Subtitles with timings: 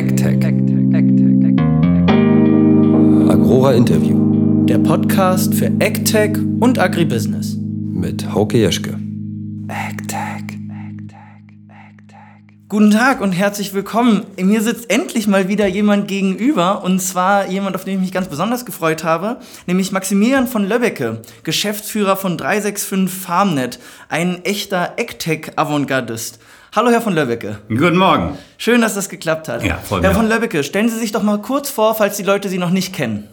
[0.00, 0.42] AgTech.
[3.28, 4.64] Agrora Interview.
[4.64, 7.58] Der Podcast für AgTech und Agribusiness.
[7.58, 8.98] Mit Hauke Jeschke.
[9.68, 10.56] AgTech.
[12.70, 14.24] Guten Tag und herzlich willkommen.
[14.40, 18.28] Mir sitzt endlich mal wieder jemand gegenüber und zwar jemand, auf den ich mich ganz
[18.28, 26.38] besonders gefreut habe, nämlich Maximilian von Löbbecke, Geschäftsführer von 365 FarmNet, ein echter AgTech-Avantgardist.
[26.72, 27.58] Hallo, Herr von Löbbecke.
[27.68, 28.38] Guten Morgen.
[28.56, 29.64] Schön, dass das geklappt hat.
[29.64, 30.28] Ja, mich Herr von.
[30.28, 33.28] Löbbecke, stellen Sie sich doch mal kurz vor, falls die Leute Sie noch nicht kennen.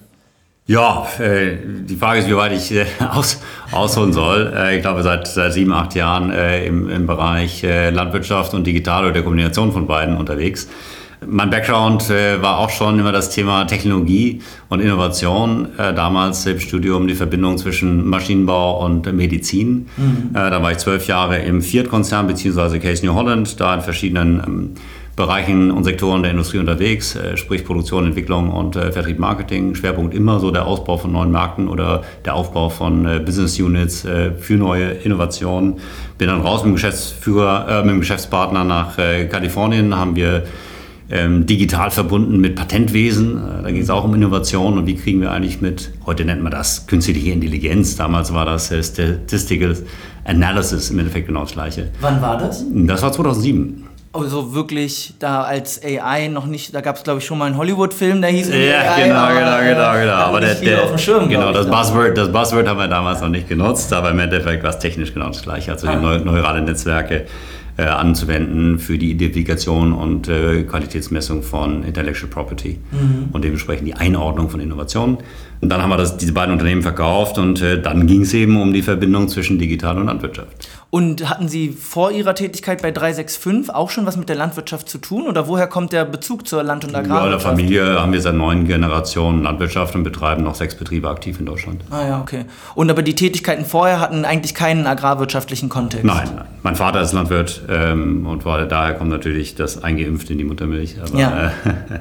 [0.65, 3.39] Ja, äh, die Frage ist, wie weit ich äh, aus,
[3.71, 4.51] ausholen soll.
[4.57, 8.65] Äh, ich glaube, seit, seit sieben, acht Jahren äh, im, im Bereich äh, Landwirtschaft und
[8.65, 10.67] Digital oder der Kombination von beiden unterwegs.
[11.29, 15.67] Mein Background äh, war auch schon immer das Thema Technologie und Innovation.
[15.77, 19.87] Äh, damals im Studium die Verbindung zwischen Maschinenbau und Medizin.
[20.31, 22.79] Äh, da war ich zwölf Jahre im Fiat-Konzern bzw.
[22.79, 24.69] Case New Holland, da in verschiedenen ähm,
[25.17, 29.75] Bereichen und Sektoren der Industrie unterwegs, äh, sprich Produktion, Entwicklung und äh, Vertrieb, Marketing.
[29.75, 34.07] Schwerpunkt immer so der Ausbau von neuen Märkten oder der Aufbau von äh, Business Units
[34.39, 35.79] für neue Innovationen.
[36.17, 40.43] Bin dann raus mit dem Geschäftsführer, mit dem Geschäftspartner nach Kalifornien, haben wir
[41.09, 43.37] ähm, digital verbunden mit Patentwesen.
[43.37, 46.41] Äh, Da ging es auch um Innovation und wie kriegen wir eigentlich mit, heute nennt
[46.43, 49.75] man das künstliche Intelligenz, damals war das äh, Statistical
[50.25, 51.89] Analysis im Endeffekt genau das gleiche.
[52.01, 52.63] Wann war das?
[52.69, 53.83] Das war 2007.
[54.13, 57.57] Also wirklich da als AI noch nicht, da gab es glaube ich schon mal einen
[57.57, 58.55] Hollywood-Film, der hieß Ja,
[58.93, 60.13] AI, genau, aber, genau, genau, genau.
[60.13, 61.67] Aber der, der, auf dem Schirm, genau, das.
[61.69, 65.13] Buzzword, das Buzzword haben wir damals noch nicht genutzt, aber im Endeffekt war es technisch
[65.13, 65.71] genau das gleiche.
[65.71, 65.99] Also die Ah.
[65.99, 67.25] neu, neurale Netzwerke
[67.77, 73.29] äh, anzuwenden für die Identifikation und äh, Qualitätsmessung von Intellectual Property Mhm.
[73.31, 75.17] und dementsprechend die Einordnung von Innovationen.
[75.59, 78.61] Und dann haben wir das, diese beiden Unternehmen verkauft und äh, dann ging es eben
[78.61, 80.47] um die Verbindung zwischen Digital und Landwirtschaft.
[80.89, 84.99] Und hatten Sie vor Ihrer Tätigkeit bei 365 auch schon was mit der Landwirtschaft zu
[84.99, 85.27] tun?
[85.27, 87.45] Oder woher kommt der Bezug zur Land- und Ja, in der Agrarwirtschaft?
[87.45, 91.81] Familie haben wir seit neun Generationen Landwirtschaft und betreiben noch sechs Betriebe aktiv in Deutschland.
[91.89, 92.45] Ah ja, okay.
[92.75, 96.05] Und aber die Tätigkeiten vorher hatten eigentlich keinen agrarwirtschaftlichen Kontext?
[96.05, 96.45] Nein, nein.
[96.63, 100.95] Mein Vater ist Landwirt ähm, und war, daher kommt natürlich das eingeimpft in die Muttermilch.
[101.01, 101.47] Aber, Ja.
[101.47, 101.49] äh,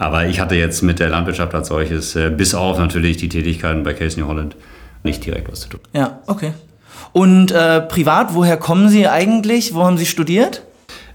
[0.00, 3.82] aber ich hatte jetzt mit der Landwirtschaft als solches, äh, bis auf natürlich die Tätigkeiten
[3.82, 4.56] bei Case New Holland,
[5.02, 5.80] nicht direkt was zu tun.
[5.92, 6.54] Ja, okay.
[7.12, 9.74] Und äh, privat, woher kommen Sie eigentlich?
[9.74, 10.62] Wo haben Sie studiert?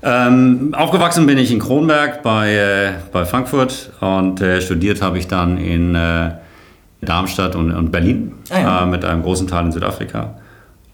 [0.04, 5.28] Ähm, aufgewachsen bin ich in Kronberg bei, äh, bei Frankfurt und äh, studiert habe ich
[5.28, 6.34] dann in äh,
[7.02, 8.84] Darmstadt und, und Berlin Ah ja.
[8.84, 10.36] äh, mit einem großen Teil in Südafrika.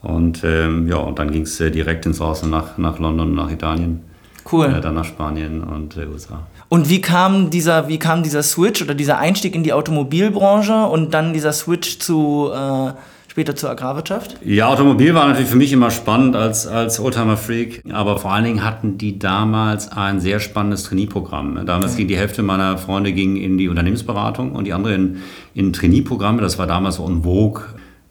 [0.02, 4.02] Und ähm, ja, und dann ging es direkt ins Ausland nach, nach London nach Italien.
[4.50, 4.80] Cool.
[4.82, 6.48] Dann nach Spanien und USA.
[6.74, 11.14] Und wie kam dieser, wie kam dieser Switch oder dieser Einstieg in die Automobilbranche und
[11.14, 12.94] dann dieser Switch zu äh,
[13.28, 14.38] später zur Agrarwirtschaft?
[14.46, 18.64] Ja, Automobil war natürlich für mich immer spannend als, als Oldtimer-Freak, aber vor allen Dingen
[18.64, 21.66] hatten die damals ein sehr spannendes Trainee-Programm.
[21.66, 25.18] Damals ging die Hälfte meiner Freunde ging in die Unternehmensberatung und die andere in,
[25.54, 26.42] in Trainee-Programme.
[26.42, 27.64] Das war damals so en vogue,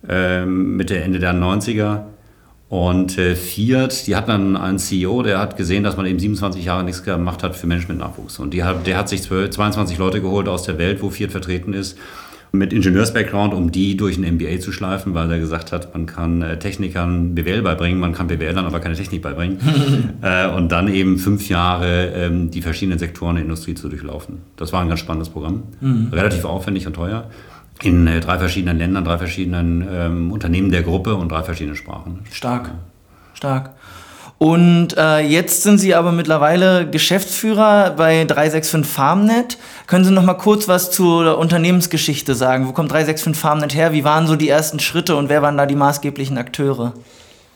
[0.06, 2.03] ähm, Mitte, Ende der 90er.
[2.70, 6.64] Und äh, Fiat, die hatten dann einen CEO, der hat gesehen, dass man eben 27
[6.64, 8.38] Jahre nichts gemacht hat für Menschen mit Nachwuchs.
[8.38, 11.32] Und die hat, der hat sich 12, 22 Leute geholt aus der Welt, wo Fiat
[11.32, 11.98] vertreten ist,
[12.53, 16.42] mit Ingenieurs-Background, um die durch ein MBA zu schleifen, weil er gesagt hat, man kann
[16.42, 19.58] äh, Technikern BWL beibringen, man kann BWLern aber keine Technik beibringen.
[20.22, 24.38] äh, und dann eben fünf Jahre ähm, die verschiedenen Sektoren der Industrie zu durchlaufen.
[24.56, 25.64] Das war ein ganz spannendes Programm.
[26.12, 27.28] Relativ aufwendig und teuer.
[27.83, 32.21] In äh, drei verschiedenen Ländern, drei verschiedenen ähm, Unternehmen der Gruppe und drei verschiedenen Sprachen.
[32.31, 32.73] Stark.
[33.35, 33.71] Stark.
[34.43, 39.59] Und äh, jetzt sind Sie aber mittlerweile Geschäftsführer bei 365 FarmNet.
[39.87, 42.67] Können Sie noch mal kurz was zur Unternehmensgeschichte sagen?
[42.67, 43.93] Wo kommt 365 FarmNet her?
[43.93, 46.95] Wie waren so die ersten Schritte und wer waren da die maßgeblichen Akteure?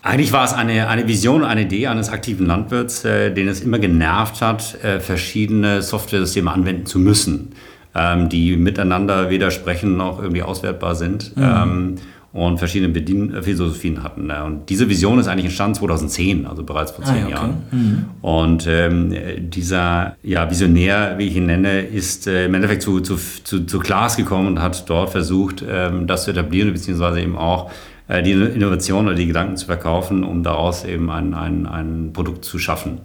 [0.03, 3.79] Eigentlich war es eine, eine Vision, eine Idee eines aktiven Landwirts, äh, den es immer
[3.79, 7.53] genervt hat, äh, verschiedene Software-Systeme anwenden zu müssen,
[7.95, 11.95] ähm, die miteinander weder sprechen noch irgendwie auswertbar sind ähm,
[12.33, 14.27] und verschiedene Bedienphilosophien hatten.
[14.27, 14.43] Ne?
[14.43, 17.31] Und diese Vision ist eigentlich entstanden 2010, also bereits vor zehn ja, okay.
[17.31, 18.09] Jahren.
[18.21, 19.15] Und ähm,
[19.49, 23.79] dieser ja, Visionär, wie ich ihn nenne, ist äh, im Endeffekt zu, zu, zu, zu
[23.79, 27.73] Klaas gekommen und hat dort versucht, ähm, das zu etablieren, beziehungsweise eben auch äh,
[28.07, 32.59] die Innovation oder die Gedanken zu verkaufen, um daraus eben ein, ein, ein Produkt zu
[32.59, 33.01] schaffen.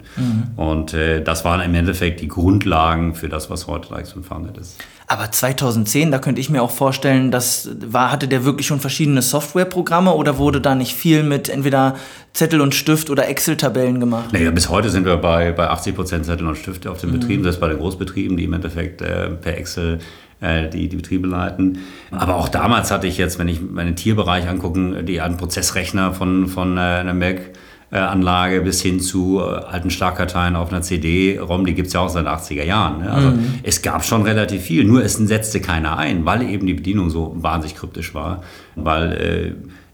[0.56, 4.58] Und äh, das waren im Endeffekt die Grundlagen für das, was heute Likes und Farmnet
[4.58, 4.76] ist.
[5.06, 9.22] Aber 2010, da könnte ich mir auch vorstellen, das war, hatte der wirklich schon verschiedene
[9.22, 11.96] Softwareprogramme oder wurde da nicht viel mit entweder
[12.32, 14.32] Zettel und Stift oder Excel-Tabellen gemacht?
[14.32, 17.42] Naja, bis heute sind wir bei, bei 80 Prozent Zettel und Stifte auf den Betrieben,
[17.42, 19.98] selbst bei den Großbetrieben, die im Endeffekt äh, per Excel äh,
[20.42, 21.78] die, die Betriebe leiten.
[22.10, 26.46] Aber auch damals hatte ich jetzt, wenn ich meinen Tierbereich angucken, die einen Prozessrechner von,
[26.48, 27.52] von äh, einer Melk
[27.92, 32.08] Anlage bis hin zu äh, alten Schlagkarteien auf einer CD-ROM, die gibt es ja auch
[32.08, 33.00] seit 80er Jahren.
[33.00, 33.10] Ne?
[33.10, 33.54] Also mhm.
[33.64, 37.34] es gab schon relativ viel, nur es setzte keiner ein, weil eben die Bedienung so
[37.36, 38.44] wahnsinnig kryptisch war,
[38.76, 39.52] weil äh,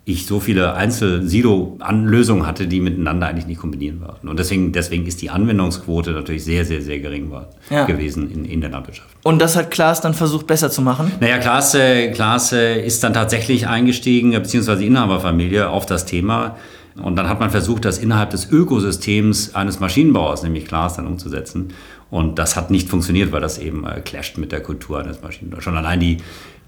[0.09, 4.29] ich so viele Einzel-Silo-Lösungen hatte, die miteinander eigentlich nicht kombinieren waren.
[4.29, 7.87] Und deswegen, deswegen ist die Anwendungsquote natürlich sehr, sehr, sehr gering war, ja.
[7.87, 9.09] gewesen in, in der Landwirtschaft.
[9.25, 11.11] Und das hat Klaas dann versucht besser zu machen?
[11.19, 16.57] Naja, Klaas, äh, Klaas äh, ist dann tatsächlich eingestiegen, beziehungsweise Inhaberfamilie, auf das Thema.
[17.03, 21.75] Und dann hat man versucht, das innerhalb des Ökosystems eines Maschinenbauers, nämlich Klaas, dann umzusetzen.
[22.11, 25.65] Und das hat nicht funktioniert, weil das eben äh, clasht mit der Kultur eines Maschinenbaus.
[25.65, 26.19] Schon allein die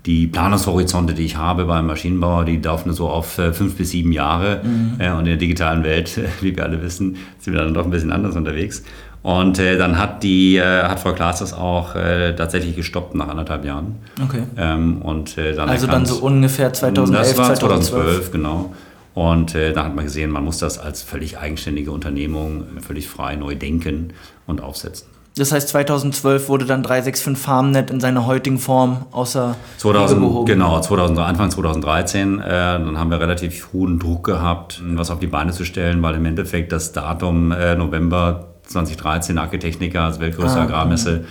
[0.06, 4.12] die Planungshorizonte, die ich habe beim Maschinenbauer, die laufen so auf äh, fünf bis sieben
[4.12, 4.62] Jahre.
[4.62, 4.94] Mhm.
[4.98, 7.90] Äh, und in der digitalen Welt, wie wir alle wissen, sind wir dann doch ein
[7.90, 8.82] bisschen anders unterwegs.
[9.22, 13.28] Und äh, dann hat, die, äh, hat Frau Klaas das auch äh, tatsächlich gestoppt nach
[13.28, 13.96] anderthalb Jahren.
[14.22, 14.44] Okay.
[14.56, 18.74] Ähm, und, äh, dann also dann so ungefähr 2011, Das war 2012, 2012 genau.
[19.14, 23.34] Und äh, da hat man gesehen, man muss das als völlig eigenständige Unternehmung völlig frei
[23.34, 24.12] neu denken
[24.46, 25.08] und aufsetzen.
[25.38, 30.46] Das heißt, 2012 wurde dann 365 FarmNet in seiner heutigen Form außer 2000, gehoben.
[30.46, 32.40] Genau, 2000, Anfang 2013.
[32.40, 36.14] Äh, dann haben wir relativ hohen Druck gehabt, was auf die Beine zu stellen, weil
[36.16, 41.24] im Endeffekt das Datum äh, November 2013 Architechnica als weltgrößte ah, Agrarmesse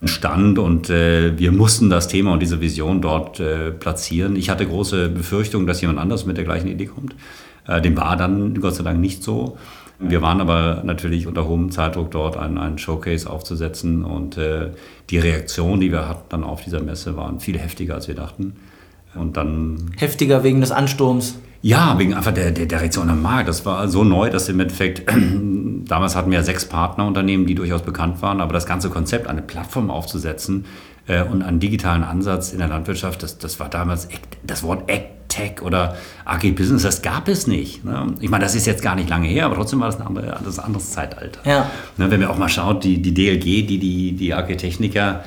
[0.00, 0.06] mhm.
[0.06, 4.36] stand und äh, wir mussten das Thema und diese Vision dort äh, platzieren.
[4.36, 7.14] Ich hatte große Befürchtungen, dass jemand anders mit der gleichen Idee kommt.
[7.66, 9.58] Äh, dem war dann Gott sei Dank nicht so.
[9.98, 14.70] Wir waren aber natürlich unter hohem Zeitdruck dort, einen, einen Showcase aufzusetzen und äh,
[15.08, 18.56] die Reaktion, die wir hatten dann auf dieser Messe, waren viel heftiger, als wir dachten.
[19.14, 21.38] Und dann heftiger wegen des Ansturms.
[21.62, 23.48] Ja, wegen einfach der, der, der Reaktion am Markt.
[23.48, 25.02] Das war so neu, dass im Endeffekt,
[25.88, 29.40] damals hatten wir ja sechs Partnerunternehmen, die durchaus bekannt waren, aber das ganze Konzept, eine
[29.40, 30.66] Plattform aufzusetzen
[31.06, 34.08] äh, und einen digitalen Ansatz in der Landwirtschaft, das, das war damals,
[34.44, 34.90] das Wort
[35.36, 37.84] Tech oder Agribusiness, das gab es nicht.
[37.84, 38.14] Ne?
[38.20, 40.38] Ich meine, das ist jetzt gar nicht lange her, aber trotzdem war das ein andere,
[40.44, 41.40] das anderes Zeitalter.
[41.44, 41.70] Ja.
[41.96, 45.24] Ne, wenn man auch mal schaut, die, die DLG, die die, die Agritechniker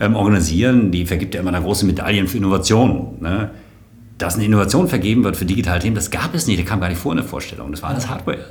[0.00, 3.18] ähm, organisieren, die vergibt ja immer eine große Medaillen für Innovation.
[3.20, 3.50] Ne?
[4.18, 6.88] Dass eine Innovation vergeben wird für digitale Themen, das gab es nicht, das kam gar
[6.88, 7.70] nicht vor in der Vorstellung.
[7.70, 8.44] Das war alles Hardware.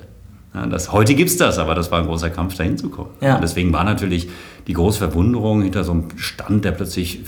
[0.53, 3.11] Ja, das, heute gibt es das, aber das war ein großer Kampf, dahin zu kommen.
[3.21, 3.39] Ja.
[3.39, 4.27] Deswegen war natürlich
[4.67, 7.21] die große Verwunderung hinter so einem Stand, der plötzlich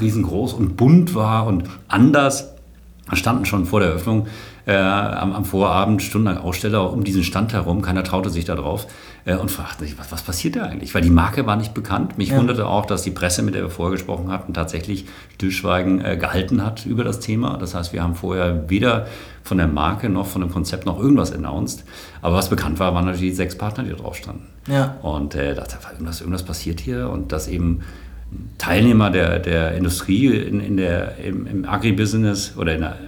[0.00, 2.57] riesengroß und bunt war und anders
[3.16, 4.26] standen schon vor der Eröffnung
[4.66, 7.80] äh, am, am, Vorabend stundenlang Aussteller um diesen Stand herum.
[7.80, 8.86] Keiner traute sich da drauf
[9.24, 10.94] äh, und fragte sich, was, was passiert da eigentlich?
[10.94, 12.18] Weil die Marke war nicht bekannt.
[12.18, 12.36] Mich ja.
[12.36, 16.62] wunderte auch, dass die Presse, mit der wir vorher gesprochen hatten, tatsächlich Stillschweigen äh, gehalten
[16.62, 17.56] hat über das Thema.
[17.56, 19.06] Das heißt, wir haben vorher weder
[19.42, 21.84] von der Marke noch von dem Konzept noch irgendwas announced.
[22.20, 24.46] Aber was bekannt war, waren natürlich die sechs Partner, die da drauf standen.
[24.68, 24.96] Ja.
[25.00, 27.80] Und äh, dachte, irgendwas, irgendwas passiert hier und dass eben
[28.58, 32.98] Teilnehmer der, der Industrie in, in der, im, im Agribusiness oder in der,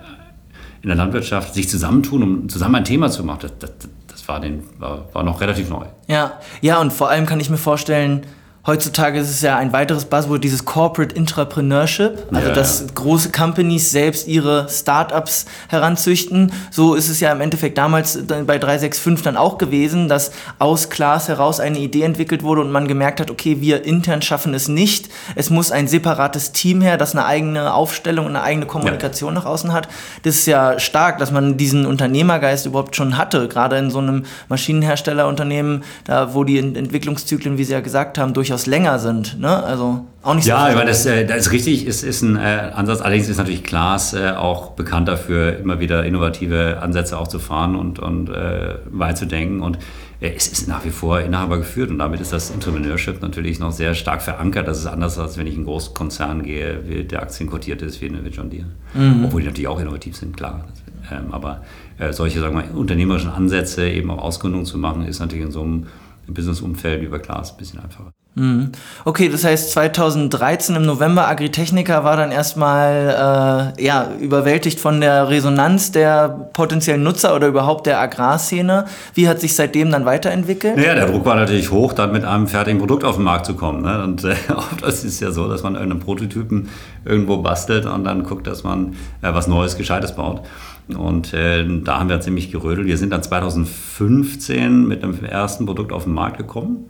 [0.83, 4.41] in der Landwirtschaft sich zusammentun, um zusammen ein Thema zu machen, das, das, das war,
[4.41, 5.85] den, war, war noch relativ neu.
[6.07, 8.23] Ja, ja, und vor allem kann ich mir vorstellen,
[8.67, 13.91] Heutzutage ist es ja ein weiteres Buzzword, dieses Corporate Entrepreneurship, also ja, dass große Companies
[13.91, 16.53] selbst ihre Startups heranzüchten.
[16.71, 21.29] So ist es ja im Endeffekt damals bei 365 dann auch gewesen, dass aus Klaas
[21.29, 25.09] heraus eine Idee entwickelt wurde und man gemerkt hat, okay, wir intern schaffen es nicht.
[25.37, 29.41] Es muss ein separates Team her, das eine eigene Aufstellung und eine eigene Kommunikation ja.
[29.41, 29.89] nach außen hat.
[30.23, 34.25] Das ist ja stark, dass man diesen Unternehmergeist überhaupt schon hatte, gerade in so einem
[34.51, 39.39] Maschinenherstellerunternehmen, da wo die Entwicklungszyklen, wie Sie ja gesagt haben, durch durchaus länger sind.
[39.39, 39.49] Ne?
[39.49, 42.37] Also auch nicht so Ja, ich meine, das, äh, das, ist richtig, es ist ein
[42.37, 43.01] äh, Ansatz.
[43.01, 47.77] Allerdings ist natürlich Klaas äh, auch bekannt dafür, immer wieder innovative Ansätze auch zu fahren
[47.77, 49.61] und, und äh, weit zu denken.
[49.61, 49.79] Und
[50.21, 53.71] äh, es ist nach wie vor Inhaber geführt und damit ist das Entrepreneurship natürlich noch
[53.71, 54.67] sehr stark verankert.
[54.67, 58.01] Das ist anders, als wenn ich in einen Großkonzern gehe, wie der Aktien kotiert ist,
[58.01, 58.67] wie eine John Deere.
[58.95, 59.27] Mhm.
[59.27, 60.65] Obwohl die natürlich auch innovativ sind, klar.
[61.13, 61.63] Ähm, aber
[61.99, 65.63] äh, solche sagen wir, unternehmerischen Ansätze eben auch Ausgründung zu machen, ist natürlich in so
[65.63, 65.87] einem
[66.27, 68.13] Businessumfeld wie bei Klaas ein bisschen einfacher.
[68.41, 68.73] Mhm.
[69.05, 75.29] Okay, das heißt 2013 im November Agritechnica war dann erstmal äh, ja, überwältigt von der
[75.29, 78.87] Resonanz der potenziellen Nutzer oder überhaupt der Agrarszene.
[79.13, 80.79] Wie hat sich seitdem dann weiterentwickelt?
[80.79, 83.55] Ja, der Druck war natürlich hoch, dann mit einem fertigen Produkt auf den Markt zu
[83.55, 83.83] kommen.
[83.83, 84.03] Ne?
[84.03, 84.35] Und äh,
[84.81, 86.71] das ist ja so, dass man einen Prototypen
[87.05, 90.41] irgendwo bastelt und dann guckt, dass man äh, was Neues, Gescheites baut.
[90.89, 92.87] Und äh, da haben wir ziemlich gerödelt.
[92.87, 96.89] Wir sind dann 2015 mit dem ersten Produkt auf den Markt gekommen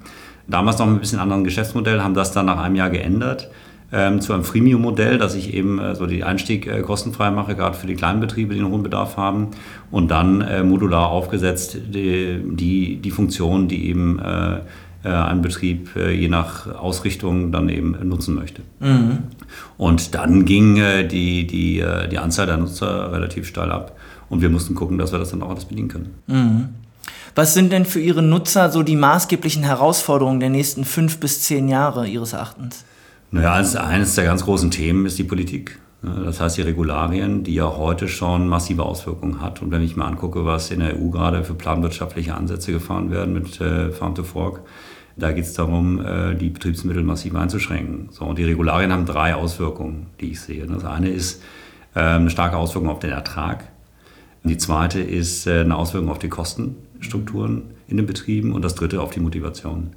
[0.50, 3.50] damals noch mit ein bisschen anderen Geschäftsmodell, haben das dann nach einem Jahr geändert
[3.92, 7.76] ähm, zu einem Freemium-Modell, dass ich eben äh, so den Einstieg äh, kostenfrei mache, gerade
[7.76, 9.48] für die kleinen Betriebe, die einen hohen Bedarf haben.
[9.90, 14.60] Und dann äh, modular aufgesetzt die, die, die Funktionen, die eben äh,
[15.02, 18.62] äh, ein Betrieb äh, je nach Ausrichtung dann eben nutzen möchte.
[18.80, 19.18] Mhm.
[19.76, 20.76] Und dann ging
[21.10, 23.96] die, die, die Anzahl der Nutzer relativ steil ab
[24.28, 26.10] und wir mussten gucken, dass wir das dann auch alles bedienen können.
[26.26, 26.68] Mhm.
[27.34, 31.68] Was sind denn für Ihre Nutzer so die maßgeblichen Herausforderungen der nächsten fünf bis zehn
[31.68, 32.84] Jahre Ihres Erachtens?
[33.30, 35.78] Naja, eines der ganz großen Themen ist die Politik.
[36.02, 39.60] Das heißt, die Regularien, die ja heute schon massive Auswirkungen hat.
[39.60, 43.34] Und wenn ich mir angucke, was in der EU gerade für planwirtschaftliche Ansätze gefahren werden
[43.34, 44.62] mit äh, Farm to Fork,
[45.16, 48.08] da geht es darum, äh, die Betriebsmittel massiv einzuschränken.
[48.12, 50.66] So, und die Regularien haben drei Auswirkungen, die ich sehe.
[50.66, 51.42] Das eine ist
[51.94, 53.64] äh, eine starke Auswirkung auf den Ertrag.
[54.42, 56.30] Die zweite ist äh, eine Auswirkung auf die
[57.00, 58.52] Kostenstrukturen in den Betrieben.
[58.52, 59.90] Und das dritte auf die Motivation.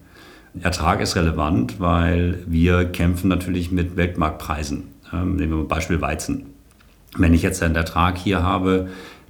[0.62, 4.84] Ertrag ist relevant, weil wir kämpfen natürlich mit Weltmarktpreisen.
[5.12, 6.46] Ähm, nehmen wir mal Beispiel Weizen.
[7.18, 8.88] Wenn ich jetzt einen Ertrag hier habe,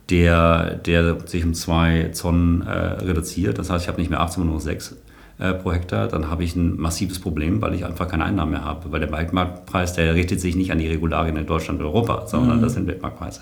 [0.10, 4.36] der, der sich um zwei Zonnen äh, reduziert, das heißt, ich habe nicht mehr 18,
[4.36, 4.98] sondern nur 6
[5.39, 8.65] äh, pro Hektar, dann habe ich ein massives Problem, weil ich einfach keine Einnahmen mehr
[8.65, 8.92] habe.
[8.92, 12.58] Weil der Weltmarktpreis, der richtet sich nicht an die Regularien in Deutschland und Europa, sondern
[12.58, 12.62] mhm.
[12.62, 13.42] das sind Weltmarktpreise.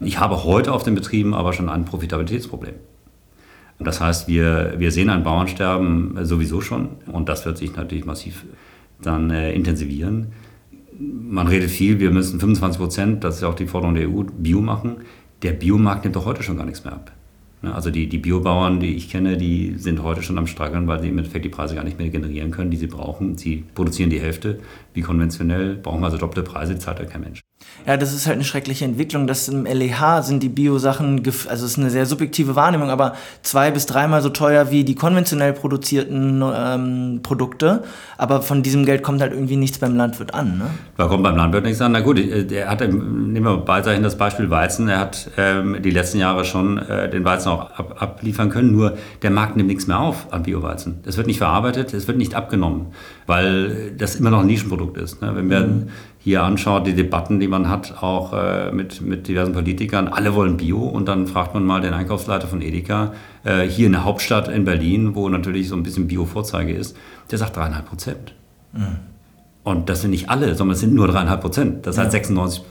[0.00, 2.74] Ich habe heute auf den Betrieben aber schon ein Profitabilitätsproblem.
[3.80, 8.44] Das heißt, wir, wir sehen ein Bauernsterben sowieso schon und das wird sich natürlich massiv
[9.00, 10.32] dann äh, intensivieren
[10.98, 14.24] man redet viel, wir müssen 25 Prozent, das ist ja auch die Forderung der EU,
[14.36, 14.96] Bio machen.
[15.42, 17.12] Der Biomarkt nimmt doch heute schon gar nichts mehr ab.
[17.62, 21.00] Ne, also die, die Biobauern, die ich kenne, die sind heute schon am Straggeln, weil
[21.00, 23.36] sie im Endeffekt die Preise gar nicht mehr generieren können, die sie brauchen.
[23.36, 24.58] Sie produzieren die Hälfte
[24.94, 27.40] wie konventionell, brauchen also doppelte Preise, zahlt halt kein Mensch.
[27.86, 29.26] Ja, das ist halt eine schreckliche Entwicklung.
[29.26, 33.70] Das im LEH sind die Bio-Sachen, also es ist eine sehr subjektive Wahrnehmung, aber zwei
[33.70, 37.84] bis dreimal so teuer wie die konventionell produzierten ähm, Produkte.
[38.18, 40.58] Aber von diesem Geld kommt halt irgendwie nichts beim Landwirt an.
[40.58, 40.70] Ne?
[40.96, 41.92] Da kommt beim Landwirt nichts an.
[41.92, 44.88] Na gut, äh, er hat, nehmen wir weiterhin das Beispiel Weizen.
[44.88, 48.98] Er hat ähm, die letzten Jahre schon äh, den Weizen auch ab, abliefern können, nur
[49.22, 51.00] der Markt nimmt nichts mehr auf an Bio-Weizen.
[51.06, 52.88] Es wird nicht verarbeitet, es wird nicht abgenommen,
[53.26, 55.22] weil das immer noch ein Nischenprodukt ist.
[55.22, 55.32] Ne?
[55.34, 59.52] Wenn wir mhm hier anschaut, die Debatten, die man hat, auch äh, mit, mit diversen
[59.52, 63.12] Politikern, alle wollen Bio und dann fragt man mal den Einkaufsleiter von Edeka
[63.44, 66.96] äh, hier in der Hauptstadt in Berlin, wo natürlich so ein bisschen Bio-Vorzeige ist,
[67.30, 68.34] der sagt dreieinhalb Prozent.
[68.72, 68.96] Mhm.
[69.62, 71.86] Und das sind nicht alle, sondern es sind nur dreieinhalb Prozent.
[71.86, 72.62] Das heißt 96,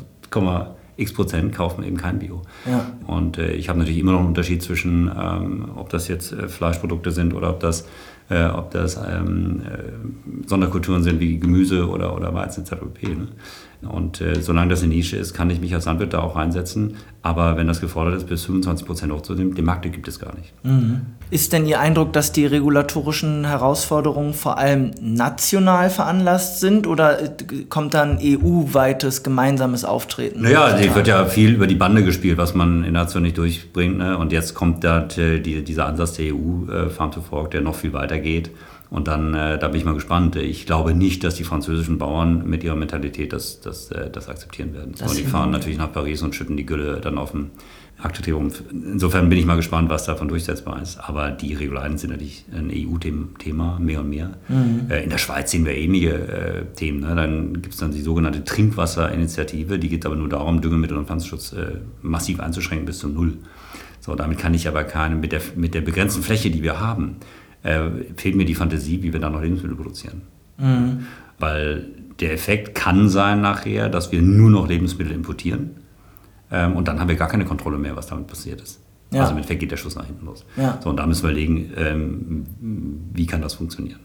[0.98, 2.42] x Prozent kaufen eben kein Bio.
[2.66, 2.92] Ja.
[3.06, 6.48] Und äh, ich habe natürlich immer noch einen Unterschied zwischen, ähm, ob das jetzt äh,
[6.48, 7.88] Fleischprodukte sind oder ob das
[8.30, 12.82] äh, ob das ähm, äh, Sonderkulturen sind wie Gemüse oder, oder Weizen etc.
[13.04, 13.28] Ne?
[13.82, 16.96] Und äh, solange das eine Nische ist, kann ich mich als Landwirt da auch einsetzen.
[17.22, 20.54] Aber wenn das gefordert ist, bis 25 Prozent hochzunehmen, den Markt gibt es gar nicht.
[20.64, 21.02] Mhm.
[21.30, 27.30] Ist denn Ihr Eindruck, dass die regulatorischen Herausforderungen vor allem national veranlasst sind oder äh,
[27.70, 30.42] kommt dann EU-weites gemeinsames Auftreten?
[30.42, 33.38] Naja, es wird ja viel über die Bande gespielt, was man in der Nation nicht
[33.38, 34.00] durchbringt.
[34.00, 34.18] Ne?
[34.18, 37.76] Und jetzt kommt da die, dieser Ansatz der EU, äh, Farm to Fork, der noch
[37.76, 38.50] viel weiter geht.
[38.90, 40.36] Und dann, äh, da bin ich mal gespannt.
[40.38, 44.74] Ich glaube nicht, dass die französischen Bauern mit ihrer Mentalität das, das, äh, das akzeptieren
[44.74, 44.94] werden.
[44.98, 47.52] Das und die fahren natürlich nach Paris und schütten die Gülle dann auf dem
[48.00, 48.52] Aktuarium.
[48.72, 51.00] Insofern bin ich mal gespannt, was davon durchsetzbar ist.
[51.00, 54.38] Aber die Regularien sind natürlich ein EU-Thema, mehr und mehr.
[54.48, 54.86] Mhm.
[54.90, 57.02] Äh, in der Schweiz sehen wir ähnliche äh, Themen.
[57.02, 57.16] Ne?
[57.16, 59.80] Dann gibt es dann die sogenannte Trinkwasserinitiative.
[59.80, 63.34] Die geht aber nur darum, Düngemittel und Pflanzenschutz äh, massiv einzuschränken bis zu Null.
[64.00, 67.18] So, damit kann ich aber keine, mit der, mit der begrenzten Fläche, die wir haben,
[67.64, 70.22] äh, fehlt mir die Fantasie, wie wir da noch Lebensmittel produzieren.
[70.58, 71.08] Mhm.
[71.40, 71.88] Weil
[72.20, 75.72] der Effekt kann sein nachher, dass wir nur noch Lebensmittel importieren
[76.52, 78.80] ähm, und dann haben wir gar keine Kontrolle mehr, was damit passiert ist.
[79.12, 79.22] Ja.
[79.22, 80.46] Also mit Effekt geht der Schuss nach hinten los.
[80.58, 80.80] Ja.
[80.84, 82.46] So, und da müssen wir legen, ähm,
[83.14, 84.00] wie kann das funktionieren.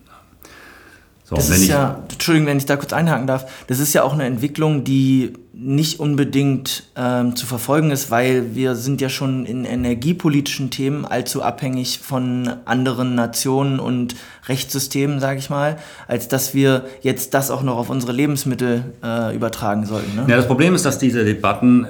[1.40, 4.12] So, das ist ja, Entschuldigung, wenn ich da kurz einhaken darf, das ist ja auch
[4.12, 9.64] eine Entwicklung, die nicht unbedingt ähm, zu verfolgen ist, weil wir sind ja schon in
[9.64, 14.14] energiepolitischen Themen allzu abhängig von anderen Nationen und
[14.48, 15.76] Rechtssystemen, sage ich mal,
[16.08, 20.16] als dass wir jetzt das auch noch auf unsere Lebensmittel äh, übertragen sollten.
[20.16, 20.24] Ne?
[20.28, 21.88] Ja, das Problem ist, dass diese Debatten äh,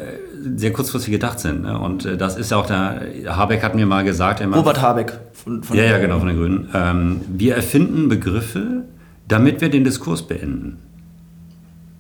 [0.57, 1.63] sehr kurzfristig gedacht sind.
[1.63, 1.79] Ne?
[1.79, 4.45] Und äh, das ist ja auch der, Habeck hat mir mal gesagt.
[4.45, 5.19] Robert Habeck.
[5.33, 6.69] Von, von ja, ja, genau, von den Grünen.
[6.75, 8.85] Ähm, wir erfinden Begriffe,
[9.33, 10.77] damit wir den Diskurs beenden.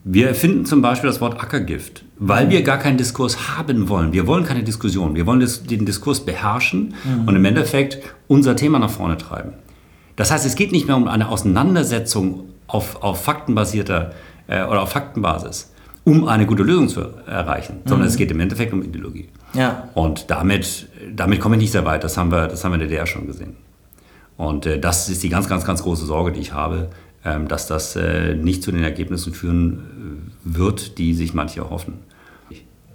[0.04, 4.12] Wir erfinden zum Beispiel das Wort Ackergift, weil wir gar keinen Diskurs haben wollen.
[4.12, 5.14] Wir wollen keine Diskussion.
[5.14, 7.26] Wir wollen den Diskurs beherrschen mhm.
[7.26, 9.54] und im Endeffekt unser Thema nach vorne treiben.
[10.16, 14.12] Das heißt, es geht nicht mehr um eine Auseinandersetzung auf, auf faktenbasierter
[14.46, 15.72] äh, oder auf Faktenbasis,
[16.04, 17.88] um eine gute Lösung zu erreichen, mhm.
[17.88, 19.30] sondern es geht im Endeffekt um Ideologie.
[19.54, 19.88] Ja.
[19.94, 20.86] Und damit,
[21.16, 22.04] damit komme ich nicht sehr weit.
[22.04, 23.56] Das haben wir, das haben wir in der DDR schon gesehen.
[24.36, 26.90] Und äh, das ist die ganz, ganz, ganz große Sorge, die ich habe,
[27.22, 31.94] dass das äh, nicht zu den Ergebnissen führen äh, wird, die sich manche erhoffen.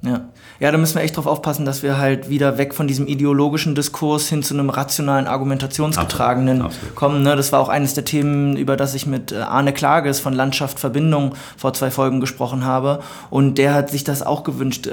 [0.03, 0.29] Ja.
[0.59, 3.73] ja, da müssen wir echt drauf aufpassen, dass wir halt wieder weg von diesem ideologischen
[3.73, 6.75] Diskurs hin zu einem rationalen, argumentationsgetragenen Absolut.
[6.75, 6.95] Absolut.
[6.95, 7.23] kommen.
[7.23, 7.35] Ne?
[7.35, 10.79] Das war auch eines der Themen, über das ich mit äh, Arne Klages von Landschaft
[10.79, 12.99] Verbindung vor zwei Folgen gesprochen habe.
[13.31, 14.87] Und der hat sich das auch gewünscht,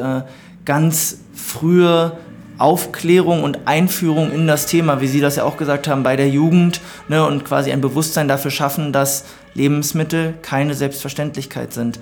[0.64, 2.12] ganz frühe
[2.59, 6.29] Aufklärung und Einführung in das Thema, wie Sie das ja auch gesagt haben, bei der
[6.29, 11.99] Jugend ne, und quasi ein Bewusstsein dafür schaffen, dass Lebensmittel keine Selbstverständlichkeit sind.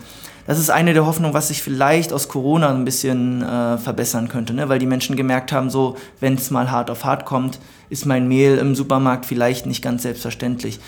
[0.47, 4.53] Das ist eine der Hoffnungen, was sich vielleicht aus Corona ein bisschen äh, verbessern könnte,
[4.53, 4.69] ne?
[4.69, 8.27] weil die Menschen gemerkt haben, so, wenn es mal hart auf hart kommt, ist mein
[8.27, 10.81] Mehl im Supermarkt vielleicht nicht ganz selbstverständlich.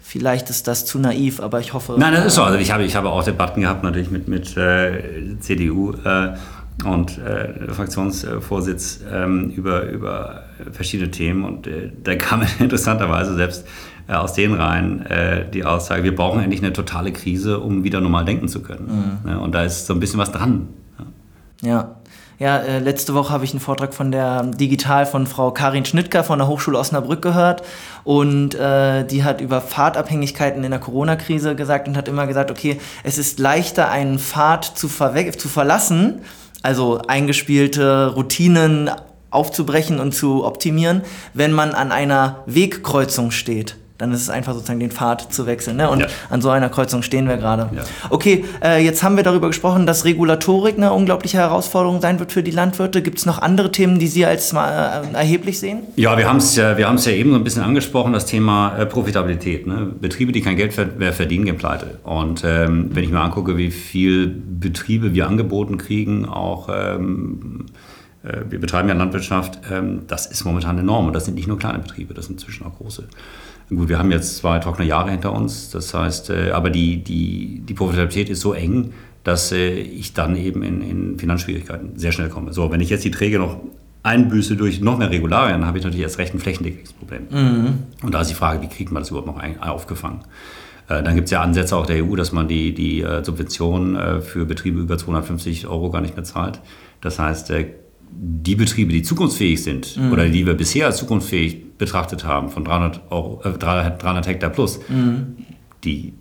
[0.00, 1.96] Vielleicht ist das zu naiv, aber ich hoffe.
[1.98, 2.42] Nein, das ist so.
[2.42, 5.92] Also ich habe, ich habe auch Debatten gehabt, natürlich mit, mit äh, CDU.
[5.92, 6.34] Äh,
[6.84, 11.44] und äh, Fraktionsvorsitz ähm, über, über verschiedene Themen.
[11.44, 13.66] Und äh, da kam interessanterweise selbst
[14.06, 18.00] äh, aus den Reihen äh, die Aussage, wir brauchen endlich eine totale Krise, um wieder
[18.00, 19.20] normal denken zu können.
[19.24, 19.30] Mhm.
[19.30, 20.68] Ja, und da ist so ein bisschen was dran.
[21.62, 21.68] Ja.
[21.68, 21.94] ja.
[22.38, 26.22] Ja, äh, letzte Woche habe ich einen Vortrag von der Digital von Frau Karin Schnittker
[26.22, 27.64] von der Hochschule Osnabrück gehört
[28.04, 32.78] und äh, die hat über Fahrtabhängigkeiten in der Corona-Krise gesagt und hat immer gesagt, okay,
[33.02, 36.20] es ist leichter, einen Pfad zu, zu verlassen,
[36.62, 38.90] also eingespielte Routinen
[39.30, 41.02] aufzubrechen und zu optimieren,
[41.34, 45.76] wenn man an einer Wegkreuzung steht dann ist es einfach sozusagen den Pfad zu wechseln.
[45.76, 45.90] Ne?
[45.90, 46.06] Und ja.
[46.30, 47.68] an so einer Kreuzung stehen wir gerade.
[47.74, 47.82] Ja.
[48.10, 52.44] Okay, äh, jetzt haben wir darüber gesprochen, dass Regulatorik eine unglaubliche Herausforderung sein wird für
[52.44, 53.02] die Landwirte.
[53.02, 55.80] Gibt es noch andere Themen, die Sie als äh, erheblich sehen?
[55.96, 58.86] Ja, wir haben es ja, wir ja eben so ein bisschen angesprochen, das Thema äh,
[58.86, 59.66] Profitabilität.
[59.66, 59.90] Ne?
[60.00, 61.98] Betriebe, die kein Geld mehr verdienen, gehen pleite.
[62.04, 67.66] Und ähm, wenn ich mir angucke, wie viel Betriebe wir angeboten kriegen, auch ähm,
[68.22, 71.08] äh, wir betreiben ja Landwirtschaft, ähm, das ist momentan enorm.
[71.08, 73.08] Und das sind nicht nur kleine Betriebe, das sind inzwischen auch große.
[73.70, 77.62] Gut, wir haben jetzt zwei trockene Jahre hinter uns, das heißt, äh, aber die, die,
[77.68, 78.92] die Profitabilität ist so eng,
[79.24, 82.54] dass äh, ich dann eben in, in Finanzschwierigkeiten sehr schnell komme.
[82.54, 83.58] So, wenn ich jetzt die Träge noch
[84.04, 87.22] einbüße durch noch mehr Regularien, habe ich natürlich erst recht ein flächendeckendes Problem.
[87.30, 87.66] Mhm.
[88.02, 90.20] Und da ist die Frage, wie kriegt man das überhaupt noch aufgefangen?
[90.88, 94.46] Äh, dann gibt es ja Ansätze auch der EU, dass man die, die Subventionen für
[94.46, 96.60] Betriebe über 250 Euro gar nicht mehr zahlt.
[97.02, 97.52] Das heißt,
[98.10, 100.12] die Betriebe, die zukunftsfähig sind mhm.
[100.12, 104.80] oder die wir bisher als zukunftsfähig betrachtet haben, von 300, Euro, äh, 300 Hektar plus,
[104.88, 105.36] mhm.
[105.84, 106.12] die,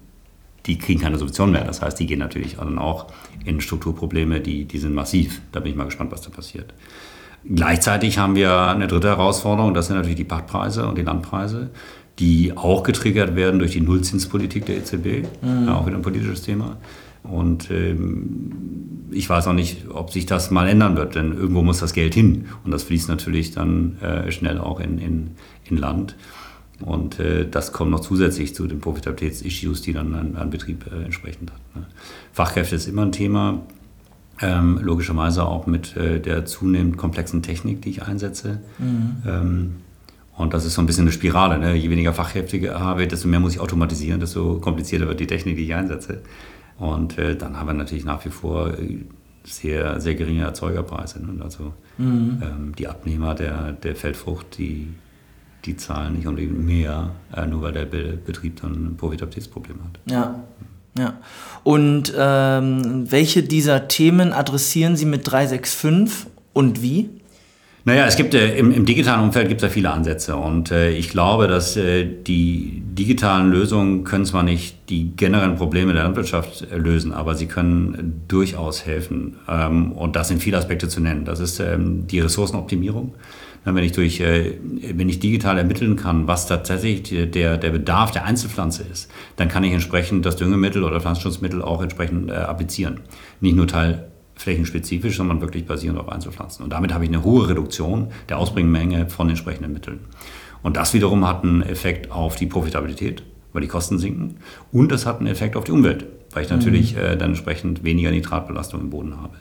[0.66, 1.64] die kriegen keine Subvention mehr.
[1.64, 3.08] Das heißt, die gehen natürlich dann auch
[3.44, 5.42] in Strukturprobleme, die, die sind massiv.
[5.52, 6.74] Da bin ich mal gespannt, was da passiert.
[7.44, 11.70] Gleichzeitig haben wir eine dritte Herausforderung, das sind natürlich die Pachtpreise und die Landpreise,
[12.20, 15.68] die auch getriggert werden durch die Nullzinspolitik der EZB, mhm.
[15.68, 16.78] ja, auch wieder ein politisches Thema.
[17.30, 18.52] Und ähm,
[19.12, 22.14] ich weiß auch nicht, ob sich das mal ändern wird, denn irgendwo muss das Geld
[22.14, 22.46] hin.
[22.64, 25.32] Und das fließt natürlich dann äh, schnell auch in, in,
[25.66, 26.16] in Land.
[26.82, 31.04] Und äh, das kommt noch zusätzlich zu den Profitabilitäts-Issues, die dann ein, ein Betrieb äh,
[31.06, 31.76] entsprechend hat.
[31.76, 31.86] Ne?
[32.34, 33.62] Fachkräfte ist immer ein Thema,
[34.42, 38.60] ähm, logischerweise auch mit äh, der zunehmend komplexen Technik, die ich einsetze.
[38.78, 39.24] Mhm.
[39.26, 39.76] Ähm,
[40.36, 41.58] und das ist so ein bisschen eine Spirale.
[41.58, 41.74] Ne?
[41.74, 45.58] Je weniger Fachkräfte ich habe, desto mehr muss ich automatisieren, desto komplizierter wird die Technik,
[45.58, 46.22] die ich einsetze.
[46.78, 49.00] Und äh, dann haben wir natürlich nach wie vor äh,
[49.44, 51.26] sehr, sehr geringe Erzeugerpreise.
[51.26, 51.44] Ne?
[51.44, 52.42] Also mhm.
[52.44, 54.90] ähm, die Abnehmer der, der Feldfrucht, die,
[55.66, 60.00] die zahlen nicht unbedingt mehr, äh, nur weil der Betrieb dann ein Profitabilitätsproblem hat.
[60.12, 60.44] Ja.
[60.98, 61.14] Ja.
[61.64, 67.10] Und ähm, welche dieser Themen adressieren Sie mit 365 und wie?
[67.88, 70.90] Naja, es gibt äh, im, im, digitalen Umfeld gibt es ja viele Ansätze und äh,
[70.90, 76.68] ich glaube, dass äh, die digitalen Lösungen können zwar nicht die generellen Probleme der Landwirtschaft
[76.70, 81.24] äh, lösen, aber sie können durchaus helfen ähm, und das sind viele Aspekte zu nennen.
[81.24, 83.14] Das ist ähm, die Ressourcenoptimierung.
[83.64, 84.56] Wenn ich, durch, äh,
[84.94, 89.64] wenn ich digital ermitteln kann, was tatsächlich der, der Bedarf der Einzelpflanze ist, dann kann
[89.64, 93.00] ich entsprechend das Düngemittel oder Pflanzenschutzmittel auch entsprechend äh, applizieren.
[93.40, 96.64] Nicht nur Teil flächenspezifisch, sondern wirklich basierend auf Einzelpflanzen.
[96.64, 100.00] Und damit habe ich eine hohe Reduktion der Ausbringmenge von entsprechenden Mitteln.
[100.64, 103.24] Und das wiederum hat einen Effekt auf die Profitabilität,
[103.54, 104.36] weil die Kosten sinken.
[104.72, 107.00] Und es hat einen Effekt auf die Umwelt, weil ich natürlich mhm.
[107.00, 109.36] äh, dann entsprechend weniger Nitratbelastung im Boden habe.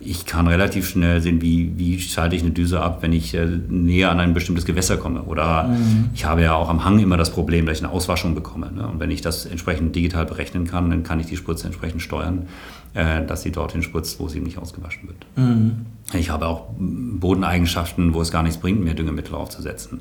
[0.00, 3.46] Ich kann relativ schnell sehen, wie, wie schalte ich eine Düse ab, wenn ich äh,
[3.68, 5.22] näher an ein bestimmtes Gewässer komme.
[5.22, 6.10] Oder mhm.
[6.14, 8.70] ich habe ja auch am Hang immer das Problem, dass ich eine Auswaschung bekomme.
[8.70, 8.86] Ne?
[8.86, 12.46] Und wenn ich das entsprechend digital berechnen kann, dann kann ich die Spritze entsprechend steuern,
[12.94, 15.26] äh, dass sie dorthin spritzt, wo sie nicht ausgewaschen wird.
[15.36, 15.86] Mhm.
[16.14, 20.00] Ich habe auch Bodeneigenschaften, wo es gar nichts bringt, mehr Düngemittel aufzusetzen.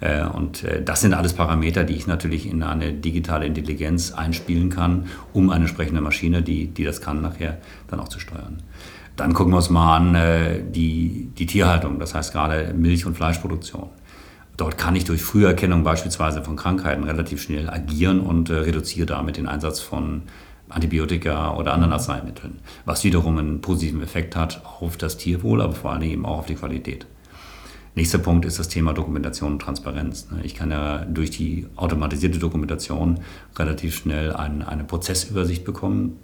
[0.00, 4.68] Äh, und äh, das sind alles Parameter, die ich natürlich in eine digitale Intelligenz einspielen
[4.68, 8.58] kann, um eine entsprechende Maschine, die, die das kann, nachher dann auch zu steuern.
[9.16, 13.88] Dann gucken wir uns mal an die, die Tierhaltung, das heißt gerade Milch- und Fleischproduktion.
[14.58, 19.48] Dort kann ich durch Früherkennung beispielsweise von Krankheiten relativ schnell agieren und reduziere damit den
[19.48, 20.24] Einsatz von
[20.68, 25.92] Antibiotika oder anderen Arzneimitteln, was wiederum einen positiven Effekt hat auf das Tierwohl, aber vor
[25.92, 27.06] allem eben auch auf die Qualität.
[27.94, 30.28] Nächster Punkt ist das Thema Dokumentation und Transparenz.
[30.42, 33.20] Ich kann ja durch die automatisierte Dokumentation
[33.58, 36.18] relativ schnell eine Prozessübersicht bekommen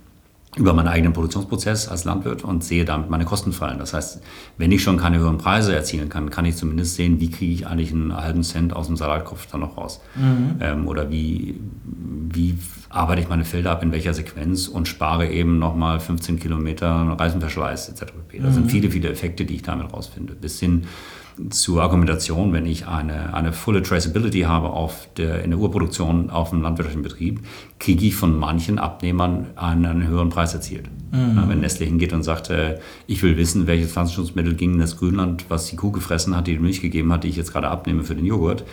[0.57, 3.79] über meinen eigenen Produktionsprozess als Landwirt und sehe damit meine Kosten fallen.
[3.79, 4.21] Das heißt,
[4.59, 7.67] wenn ich schon keine höheren Preise erzielen kann, kann ich zumindest sehen, wie kriege ich
[7.67, 10.03] eigentlich einen halben Cent aus dem Salatkopf dann noch raus.
[10.15, 10.57] Mhm.
[10.61, 12.59] Ähm, oder wie, wie
[12.91, 17.89] arbeite ich meine Felder ab, in welcher Sequenz und spare eben nochmal 15 Kilometer Reisenverschleiß
[17.89, 18.13] etc.
[18.33, 18.53] Das mhm.
[18.53, 20.35] sind viele, viele Effekte, die ich damit rausfinde.
[20.35, 20.85] Bis hin
[21.51, 26.51] zur Argumentation, wenn ich eine, eine volle Traceability habe auf der, in der Urproduktion auf
[26.51, 27.41] dem landwirtschaftlichen Betrieb,
[27.79, 30.89] kriege ich von manchen Abnehmern einen, einen höheren Preis erzielt.
[31.11, 31.37] Mhm.
[31.37, 34.99] Ja, wenn Nestle hingeht und sagt, äh, ich will wissen, welches Pflanzenschutzmittel ging in das
[34.99, 37.69] Grünland, was die Kuh gefressen hat, die die Milch gegeben hat, die ich jetzt gerade
[37.69, 38.65] abnehme für den Joghurt,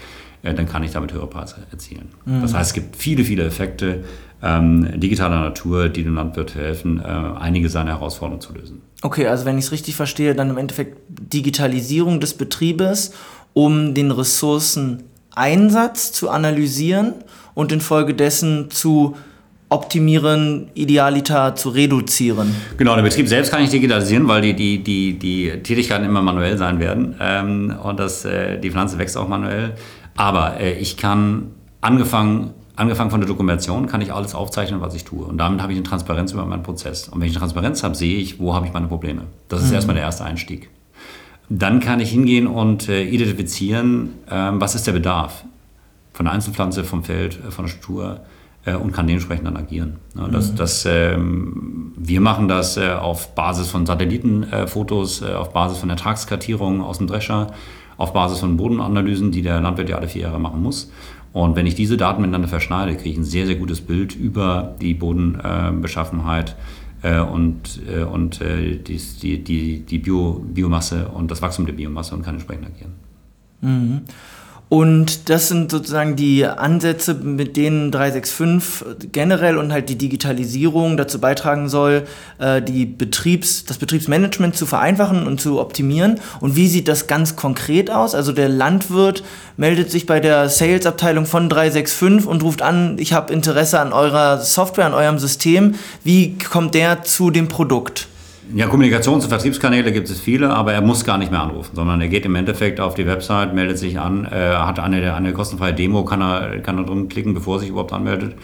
[0.44, 2.10] äh, dann kann ich damit höhere Preise erzielen.
[2.26, 2.42] Mhm.
[2.42, 4.04] Das heißt, es gibt viele, viele Effekte
[4.42, 8.82] ähm, digitaler Natur, die dem Landwirt helfen, äh, einige seiner Herausforderungen zu lösen.
[9.02, 13.14] Okay, also wenn ich es richtig verstehe, dann im Endeffekt Digitalisierung des Betriebes,
[13.54, 17.14] um den Ressourceneinsatz zu analysieren
[17.54, 19.16] und infolgedessen zu
[19.70, 22.56] optimieren, idealiter zu reduzieren.
[22.78, 26.58] Genau, der Betrieb selbst kann ich digitalisieren, weil die, die, die, die Tätigkeiten immer manuell
[26.58, 29.76] sein werden ähm, und das, äh, die Pflanze wächst auch manuell.
[30.18, 35.04] Aber äh, ich kann angefangen angefangen von der Dokumentation, kann ich alles aufzeichnen, was ich
[35.04, 35.26] tue.
[35.26, 37.10] Und damit habe ich eine Transparenz über meinen Prozess.
[37.10, 39.24] Und wenn ich eine Transparenz habe, sehe ich, wo habe ich meine Probleme.
[39.50, 39.76] Das ist mhm.
[39.76, 40.70] erstmal der erste Einstieg.
[41.50, 45.44] Dann kann ich hingehen und äh, identifizieren, äh, was ist der Bedarf
[46.14, 48.22] von der Einzelpflanze, vom Feld, äh, von der Struktur
[48.66, 49.98] äh, und kann dementsprechend dann agieren.
[50.16, 50.56] Ja, das, mhm.
[50.56, 56.82] das, ähm, wir machen das äh, auf Basis von Satellitenfotos, äh, auf Basis von Ertragskartierungen
[56.82, 57.48] aus dem Drescher,
[57.98, 60.92] auf Basis von Bodenanalysen, die der Landwirt ja alle vier Jahre machen muss.
[61.32, 64.76] Und wenn ich diese Daten miteinander verschneide, kriege ich ein sehr, sehr gutes Bild über
[64.82, 66.56] die Bodenbeschaffenheit
[67.04, 68.98] äh, und, äh, und äh, die,
[69.44, 72.94] die, die Bio, Biomasse und das Wachstum der Biomasse und kann entsprechend agieren.
[73.62, 74.02] Mhm.
[74.70, 81.20] Und das sind sozusagen die Ansätze, mit denen 365 generell und halt die Digitalisierung dazu
[81.20, 82.04] beitragen soll,
[82.38, 86.20] äh, die Betriebs-, das Betriebsmanagement zu vereinfachen und zu optimieren.
[86.40, 88.14] Und wie sieht das ganz konkret aus?
[88.14, 89.24] Also der Landwirt
[89.58, 94.38] meldet sich bei der Sales-Abteilung von 365 und ruft an, ich habe Interesse an eurer
[94.38, 95.74] Software, an eurem System.
[96.04, 98.08] Wie kommt der zu dem Produkt?
[98.56, 102.02] Ja, Kommunikations- und Vertriebskanäle gibt es viele, aber er muss gar nicht mehr anrufen, sondern
[102.02, 105.74] er geht im Endeffekt auf die Website, meldet sich an, äh, hat eine, eine kostenfreie
[105.74, 108.36] Demo, kann er, kann er drin klicken, bevor er sich überhaupt anmeldet.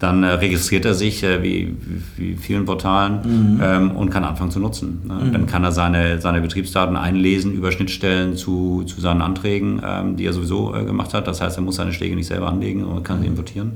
[0.00, 1.72] Dann äh, registriert er sich, äh, wie,
[2.16, 3.60] wie vielen Portalen, mhm.
[3.62, 5.02] ähm, und kann anfangen zu nutzen.
[5.06, 5.14] Ne?
[5.14, 5.32] Mhm.
[5.32, 10.26] Dann kann er seine, seine Betriebsdaten einlesen über Schnittstellen zu, zu seinen Anträgen, ähm, die
[10.26, 11.28] er sowieso äh, gemacht hat.
[11.28, 13.74] Das heißt, er muss seine Schläge nicht selber anlegen und kann sie importieren.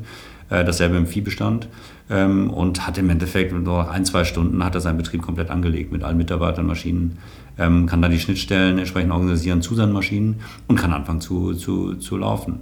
[0.51, 1.69] Äh, dasselbe im Viehbestand
[2.11, 5.93] ähm, und hat im Endeffekt noch ein, zwei Stunden hat er seinen Betrieb komplett angelegt
[5.93, 7.19] mit allen Mitarbeitern, Maschinen,
[7.59, 11.95] ähm, kann dann die Schnittstellen entsprechend organisieren zu seinen Maschinen und kann anfangen zu, zu,
[11.95, 12.61] zu laufen.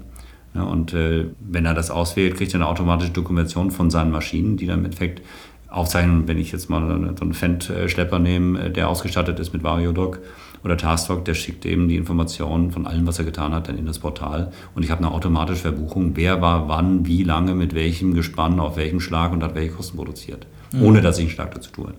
[0.55, 4.57] Ja, und äh, wenn er das auswählt, kriegt er eine automatische Dokumentation von seinen Maschinen,
[4.57, 5.21] die dann im Endeffekt
[5.69, 6.81] aufzeichnen, wenn ich jetzt mal
[7.17, 10.21] so einen Fendt-Schlepper nehme, äh, der ausgestattet ist mit VarioDoc,
[10.65, 13.87] oder Tasktalk, der schickt eben die Informationen von allem, was er getan hat, dann in
[13.87, 14.53] das Portal.
[14.75, 18.77] Und ich habe eine automatische Verbuchung, wer war wann, wie lange, mit welchem Gespann, auf
[18.77, 20.47] welchem Schlag und hat welche Kosten produziert.
[20.73, 20.83] Mhm.
[20.83, 21.95] Ohne dass ich einen Schlag dazu tue.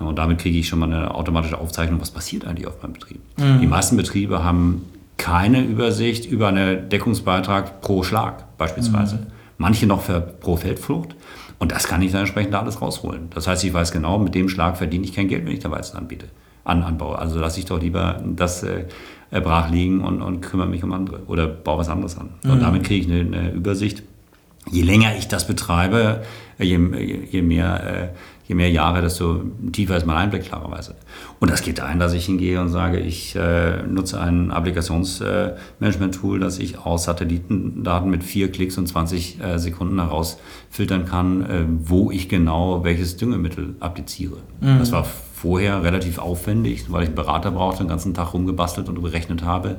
[0.00, 3.20] Und damit kriege ich schon mal eine automatische Aufzeichnung, was passiert eigentlich auf meinem Betrieb.
[3.38, 3.60] Mhm.
[3.60, 4.82] Die meisten Betriebe haben
[5.16, 9.16] keine Übersicht über einen Deckungsbeitrag pro Schlag beispielsweise.
[9.16, 9.26] Mhm.
[9.56, 11.14] Manche noch für, pro Feldflucht.
[11.60, 13.30] Und das kann ich dann entsprechend da alles rausholen.
[13.30, 15.70] Das heißt, ich weiß genau, mit dem Schlag verdiene ich kein Geld, wenn ich der
[15.70, 16.26] Weizen anbiete
[16.64, 17.18] an, anbaue.
[17.18, 18.84] Also lasse ich doch lieber das äh,
[19.30, 22.30] brach liegen und, und kümmere mich um andere oder baue was anderes an.
[22.42, 22.50] Mhm.
[22.50, 24.02] Und damit kriege ich eine, eine, Übersicht.
[24.70, 26.22] Je länger ich das betreibe,
[26.58, 26.78] je,
[27.30, 28.08] je mehr äh,
[28.46, 30.94] je mehr Jahre, desto tiefer ist mein Einblick klarerweise.
[31.40, 36.40] Und das geht ein, dass ich hingehe und sage, ich äh, nutze ein Applikationsmanagement-Tool, äh,
[36.40, 42.10] das ich aus Satellitendaten mit vier Klicks und 20 äh, Sekunden herausfiltern kann, äh, wo
[42.10, 44.36] ich genau welches Düngemittel appliziere.
[44.60, 44.78] Mhm.
[44.78, 49.02] Das war vorher relativ aufwendig, weil ich einen Berater brauchte, den ganzen Tag rumgebastelt und
[49.02, 49.76] berechnet habe.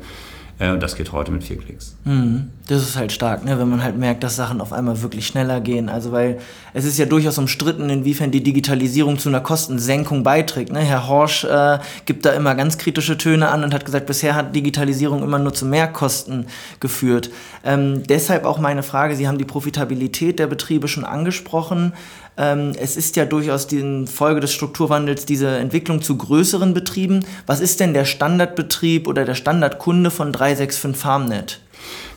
[0.59, 1.97] Äh, das geht heute mit vier Klicks.
[2.03, 2.49] Mhm.
[2.67, 3.60] Das ist halt stark, ne?
[3.60, 5.88] wenn man halt merkt, dass Sachen auf einmal wirklich schneller gehen.
[5.88, 6.39] Also weil
[6.73, 10.71] es ist ja durchaus umstritten, inwiefern die Digitalisierung zu einer Kostensenkung beiträgt.
[10.71, 10.80] Ne?
[10.80, 14.56] Herr Horsch äh, gibt da immer ganz kritische Töne an und hat gesagt, bisher hat
[14.56, 16.47] Digitalisierung immer nur zu Mehrkosten
[16.80, 17.30] geführt.
[17.63, 21.93] Ähm, deshalb auch meine Frage, Sie haben die Profitabilität der Betriebe schon angesprochen.
[22.36, 27.25] Ähm, es ist ja durchaus die Folge des Strukturwandels diese Entwicklung zu größeren Betrieben.
[27.45, 31.60] Was ist denn der Standardbetrieb oder der Standardkunde von 365 FarmNet?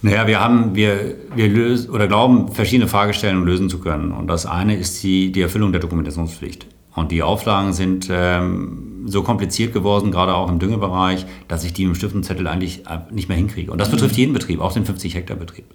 [0.02, 4.12] Naja, wir haben, wir, wir lösen oder glauben, verschiedene Fragestellungen lösen zu können.
[4.12, 6.66] Und das eine ist die, die Erfüllung der Dokumentationspflicht.
[6.94, 11.84] Und die Auflagen sind ähm, so kompliziert geworden, gerade auch im Düngebereich, dass ich die
[11.84, 13.70] im Stiftenzettel eigentlich nicht mehr hinkriege.
[13.70, 15.66] Und das betrifft jeden Betrieb, auch den 50 Hektar Betrieb.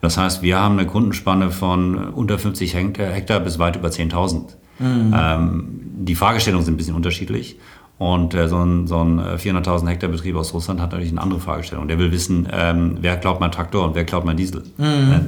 [0.00, 4.56] Das heißt, wir haben eine Kundenspanne von unter 50 Hektar bis weit über 10.000.
[4.80, 7.56] Ähm, die Fragestellungen sind ein bisschen unterschiedlich.
[7.98, 11.40] Und äh, so ein, so ein 400.000 Hektar Betrieb aus Russland hat natürlich eine andere
[11.40, 11.88] Fragestellung.
[11.88, 14.64] Der will wissen, ähm, wer klaut mein Traktor und wer klaut mein Diesel.
[14.78, 15.20] Äh,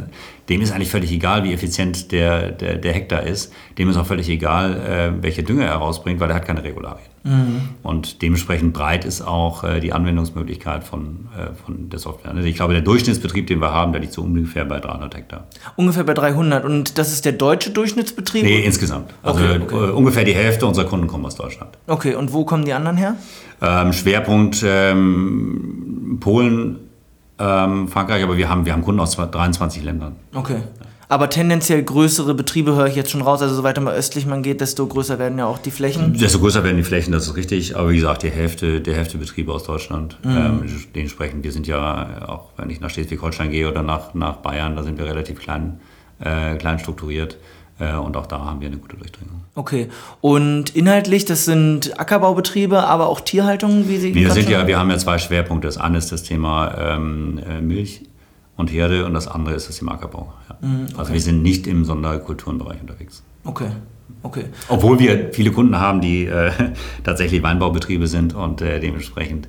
[0.49, 3.53] dem ist eigentlich völlig egal, wie effizient der, der, der Hektar ist.
[3.77, 7.09] Dem ist auch völlig egal, äh, welche Dünger er rausbringt, weil er hat keine Regularien.
[7.83, 12.31] Und dementsprechend breit ist auch äh, die Anwendungsmöglichkeit von, äh, von der Software.
[12.31, 15.47] Also ich glaube, der Durchschnittsbetrieb, den wir haben, der liegt so ungefähr bei 300 Hektar.
[15.77, 16.65] Ungefähr bei 300.
[16.65, 18.45] Und das ist der deutsche Durchschnittsbetrieb?
[18.45, 19.13] Nee, insgesamt.
[19.23, 19.75] Also Okay, okay.
[19.75, 21.77] Äh, ungefähr die Hälfte unserer Kunden kommen aus Deutschland.
[21.87, 23.17] Okay, und wo kommen die anderen her?
[23.61, 26.77] Ähm, Schwerpunkt ähm, Polen,
[27.39, 30.17] ähm, Frankreich, aber wir haben, wir haben Kunden aus 23 Ländern.
[30.35, 30.63] Okay.
[31.11, 33.41] Aber tendenziell größere Betriebe höre ich jetzt schon raus.
[33.41, 36.13] Also so weiter mal östlich man geht, desto größer werden ja auch die Flächen.
[36.13, 37.77] Desto größer werden die Flächen, das ist richtig.
[37.77, 40.19] Aber wie gesagt, die Hälfte, der Hälfte Betriebe aus Deutschland.
[40.25, 44.77] Ähm, dementsprechend, wir sind ja, auch wenn ich nach Schleswig-Holstein gehe oder nach, nach Bayern,
[44.77, 45.81] da sind wir relativ klein,
[46.21, 47.39] äh, klein strukturiert.
[47.79, 49.43] Äh, und auch da haben wir eine gute Durchdringung.
[49.55, 49.89] Okay.
[50.21, 54.91] Und inhaltlich, das sind Ackerbaubetriebe, aber auch Tierhaltung, wie Sie Wir sind ja, wir haben
[54.91, 55.67] ja zwei Schwerpunkte.
[55.67, 58.03] Das eine ist das Thema ähm, äh, Milch
[58.57, 60.33] und Herde und das andere ist das Thema Ackerbau.
[60.49, 60.57] Ja.
[60.97, 63.23] Also wir sind nicht im Sonderkulturenbereich unterwegs.
[63.45, 63.71] Okay.
[64.23, 64.47] Okay.
[64.69, 66.51] Obwohl wir viele Kunden haben, die äh,
[67.05, 69.49] tatsächlich Weinbaubetriebe sind und äh, dementsprechend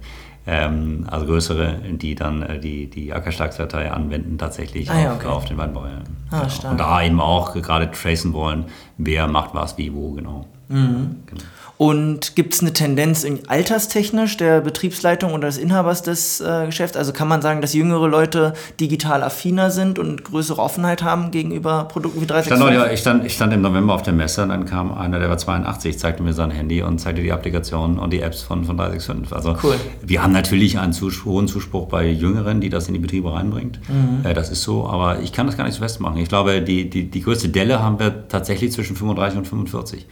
[0.51, 5.27] ähm, also größere, die dann äh, die, die Ackerschlagsdatei anwenden, tatsächlich Ah ja, auf, okay.
[5.27, 5.85] auf den Weinbau.
[5.85, 5.91] Ja.
[6.31, 6.71] Ah, Genau.
[6.71, 8.65] Und da eben auch gerade tracen wollen,
[8.97, 10.45] wer macht was, wie, wo, genau.
[10.67, 11.17] Mhm.
[11.27, 11.41] genau.
[11.79, 16.97] Und gibt es eine Tendenz in alterstechnisch der Betriebsleitung oder des Inhabers des äh, Geschäfts?
[16.97, 21.85] Also kann man sagen, dass jüngere Leute digital affiner sind und größere Offenheit haben gegenüber
[21.85, 22.81] Produkten wie Ich stand, 365?
[22.81, 25.29] heute, ich, stand, ich stand im November auf der Messe und dann kam einer, der
[25.29, 28.75] war 82, zeigte mir sein Handy und zeigte die Applikationen und die Apps von, von
[28.75, 29.33] 365.
[29.33, 29.75] Also Cool.
[30.01, 33.79] wir haben natürlich einen Zuspruch, hohen Zuspruch bei Jüngeren, die das in die Betriebe reinbringt.
[33.87, 34.25] Mhm.
[34.25, 36.17] Äh, das ist so, aber ich kann das gar nicht so festmachen.
[36.17, 40.05] Ich glaube, die, die, die größte Delle haben wir tatsächlich zwischen 35 und 45.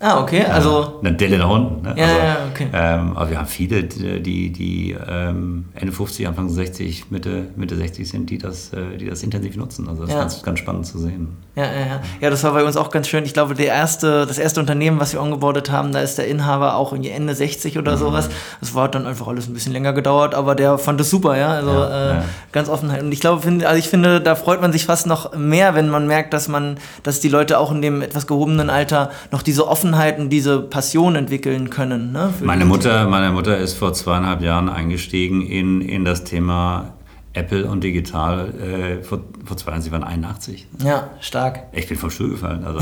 [0.00, 0.44] Ah, okay.
[0.44, 1.82] Also, Eine Delle da unten.
[1.82, 1.94] Ne?
[1.96, 2.66] Ja, also, ja, okay.
[2.74, 8.06] ähm, aber wir haben viele, die, die, ähm, Ende 50, Anfang 60, Mitte, Mitte 60
[8.08, 9.88] sind, die das, äh, die das intensiv nutzen.
[9.88, 10.16] Also das Ja.
[10.18, 11.36] ist ganz, ganz spannend zu sehen.
[11.54, 12.00] ja, ja, ja.
[12.20, 13.24] Ja, das war bei uns auch ganz schön.
[13.24, 16.74] Ich glaube, der erste, das erste Unternehmen, was wir angebordet haben, da ist der Inhaber
[16.76, 17.80] auch irgendwie Ende 60 Mhm.
[17.80, 18.28] oder sowas.
[18.60, 21.48] Das war dann einfach alles ein bisschen länger gedauert, aber der fand es super, ja.
[21.50, 22.24] Also Ja, äh, ja.
[22.52, 23.00] ganz Offenheit.
[23.02, 26.06] Und ich glaube, also ich finde, da freut man sich fast noch mehr, wenn man
[26.08, 29.83] merkt, dass man, dass die Leute auch in dem etwas gehobenen Alter noch diese Offenheit
[29.92, 32.12] und diese Passion entwickeln können.
[32.12, 36.94] Ne, Meine Mutter, meine Mutter ist vor zweieinhalb Jahren eingestiegen in, in das Thema
[37.34, 38.48] Apple und digital.
[38.54, 40.68] Äh, vor, vor zwei Jahren, sie waren 81.
[40.78, 40.86] Themen.
[40.88, 41.64] Ja, stark.
[41.72, 42.64] Ich bin vom Stuhl gefallen.
[42.64, 42.78] Also,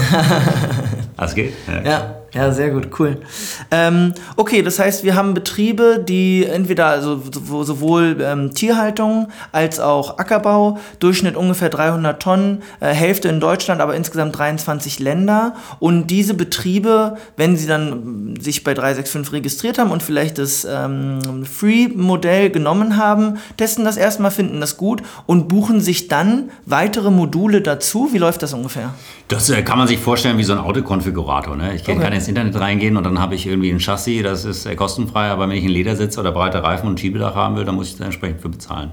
[1.16, 1.54] das geht.
[1.66, 2.14] Ja, ja,
[2.52, 3.18] sehr gut, cool.
[3.70, 9.78] Ähm, okay, das heißt, wir haben Betriebe, die entweder also so- sowohl ähm, Tierhaltung als
[9.80, 15.54] auch Ackerbau, Durchschnitt ungefähr 300 Tonnen, äh, Hälfte in Deutschland, aber insgesamt 23 Länder.
[15.78, 20.66] Und diese Betriebe, wenn sie dann ähm, sich bei 365 registriert haben und vielleicht das
[20.68, 27.10] ähm, Free-Modell genommen haben, testen das erstmal, finden das gut und buchen sich dann weitere
[27.10, 28.08] Module dazu.
[28.12, 28.94] Wie läuft das ungefähr?
[29.28, 31.56] Das äh, kann man sich vorstellen wie so ein Autokonfigurator.
[31.56, 31.74] Ne?
[31.74, 32.04] Ich kann Okay.
[32.04, 35.48] kann ins Internet reingehen und dann habe ich irgendwie ein Chassis, das ist kostenfrei, aber
[35.48, 37.96] wenn ich einen Ledersitz oder breite Reifen und ein Schiebedach haben will, dann muss ich
[37.96, 38.90] da entsprechend für bezahlen.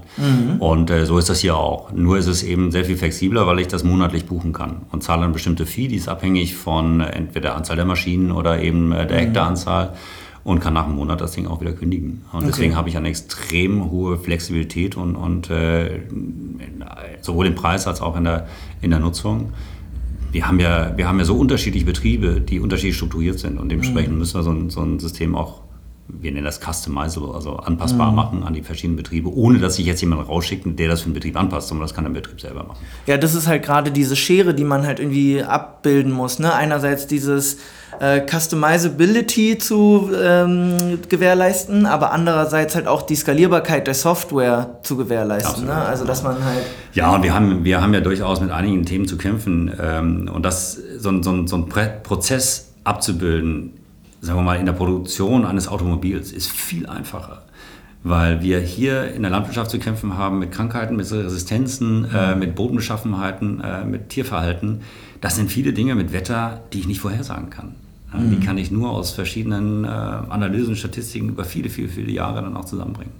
[0.58, 1.92] Und äh, so ist das hier auch.
[1.92, 5.24] Nur ist es eben sehr viel flexibler, weil ich das monatlich buchen kann und zahle
[5.24, 9.06] eine bestimmte Fee, die ist abhängig von entweder der Anzahl der Maschinen oder eben äh,
[9.06, 9.94] der Hektaranzahl
[10.42, 12.22] und kann nach einem Monat das Ding auch wieder kündigen.
[12.32, 16.00] Und deswegen habe ich eine extrem hohe Flexibilität und, und äh,
[17.20, 18.46] sowohl im Preis als auch in der,
[18.80, 19.52] in der Nutzung.
[20.32, 24.16] Wir haben, ja, wir haben ja so unterschiedliche Betriebe, die unterschiedlich strukturiert sind und dementsprechend
[24.16, 25.62] müssen wir so ein, so ein System auch,
[26.20, 30.00] wir nennen das customizable, also anpassbar machen an die verschiedenen Betriebe, ohne dass sich jetzt
[30.00, 32.78] jemand rausschickt, der das für den Betrieb anpasst, sondern das kann der Betrieb selber machen.
[33.06, 36.38] Ja, das ist halt gerade diese Schere, die man halt irgendwie abbilden muss.
[36.38, 36.52] Ne?
[36.52, 37.58] Einerseits dieses
[38.00, 45.66] äh, Customizability zu ähm, gewährleisten, aber andererseits halt auch die Skalierbarkeit der Software zu gewährleisten.
[45.66, 45.74] Ne?
[45.74, 46.62] Also dass man halt
[46.94, 49.72] Ja, und wir haben, wir haben ja durchaus mit einigen Themen zu kämpfen.
[49.80, 51.68] Ähm, und das, so, ein- so, so ein
[52.02, 53.72] Prozess abzubilden,
[54.20, 57.42] sagen wir mal, in der Produktion eines Automobils, ist viel einfacher.
[58.02, 62.54] Weil wir hier in der Landwirtschaft zu kämpfen haben mit Krankheiten, mit Resistenzen, äh, mit
[62.54, 64.80] Bodenbeschaffenheiten, äh, mit Tierverhalten.
[65.20, 67.74] Das sind viele Dinge mit Wetter, die ich nicht vorhersagen kann.
[68.12, 72.40] Ja, Die kann ich nur aus verschiedenen äh, Analysen, Statistiken über viele, viele, viele Jahre
[72.42, 73.12] dann auch zusammenbringen.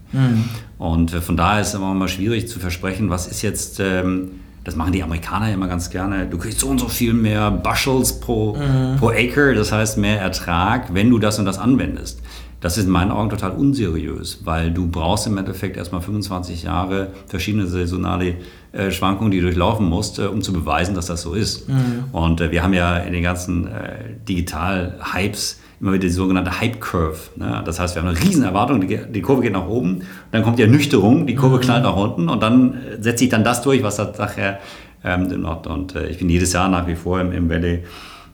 [0.79, 4.31] Und äh, von daher ist es immer mal schwierig zu versprechen, was ist jetzt, ähm,
[4.65, 7.51] das machen die Amerikaner ja immer ganz gerne, du kriegst so und so viel mehr
[7.51, 8.57] Bushels pro,
[8.99, 12.21] pro Acre, das heißt mehr Ertrag, wenn du das und das anwendest.
[12.61, 17.09] Das ist in meinen Augen total unseriös, weil du brauchst im Endeffekt erstmal 25 Jahre
[17.27, 18.35] verschiedene saisonale
[18.73, 21.69] äh, Schwankungen, die du durchlaufen musst, äh, um zu beweisen, dass das so ist.
[21.69, 22.05] Mhm.
[22.13, 26.81] Und äh, wir haben ja in den ganzen äh, Digital-Hypes immer wieder die sogenannte Hype
[26.81, 27.19] Curve.
[27.37, 27.63] Ne?
[27.65, 30.59] Das heißt, wir haben eine riesen Erwartung, die, die, Kurve geht nach oben, dann kommt
[30.59, 31.61] die Ernüchterung, die Kurve mhm.
[31.61, 34.61] knallt nach unten und dann äh, setzt sich dann das durch, was das nachher
[35.03, 37.85] ähm, Und äh, ich bin jedes Jahr nach wie vor im, im Valley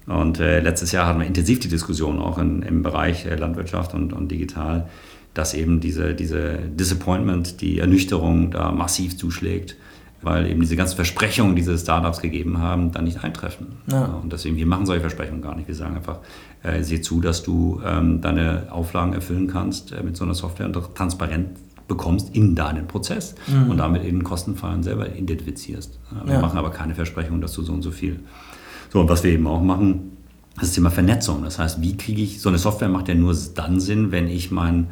[0.06, 3.94] und äh, letztes Jahr hatten wir intensiv die Diskussion auch in, im Bereich äh, Landwirtschaft
[3.94, 4.88] und, und digital,
[5.35, 9.76] dass eben diese, diese Disappointment, die Ernüchterung da massiv zuschlägt,
[10.22, 13.66] weil eben diese ganzen Versprechungen, die diese Startups gegeben haben, dann nicht eintreffen.
[13.90, 14.18] Ja.
[14.22, 15.68] Und deswegen, wir machen solche Versprechungen gar nicht.
[15.68, 16.20] Wir sagen einfach,
[16.66, 20.66] äh, sieh zu, dass du ähm, deine Auflagen erfüllen kannst äh, mit so einer Software
[20.66, 21.50] und transparent
[21.88, 23.70] bekommst in deinen Prozess mhm.
[23.70, 26.00] und damit eben Kostenfallen selber identifizierst.
[26.24, 26.40] Wir ja.
[26.40, 28.20] machen aber keine Versprechungen, dass du so und so viel
[28.92, 30.16] so, und was wir eben auch machen,
[30.59, 31.44] das Thema Vernetzung.
[31.44, 34.50] Das heißt, wie kriege ich, so eine Software macht ja nur dann Sinn, wenn ich
[34.50, 34.88] meinen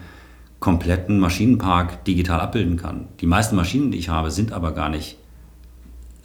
[0.60, 3.08] kompletten Maschinenpark digital abbilden kann.
[3.20, 5.18] Die meisten Maschinen, die ich habe, sind aber gar nicht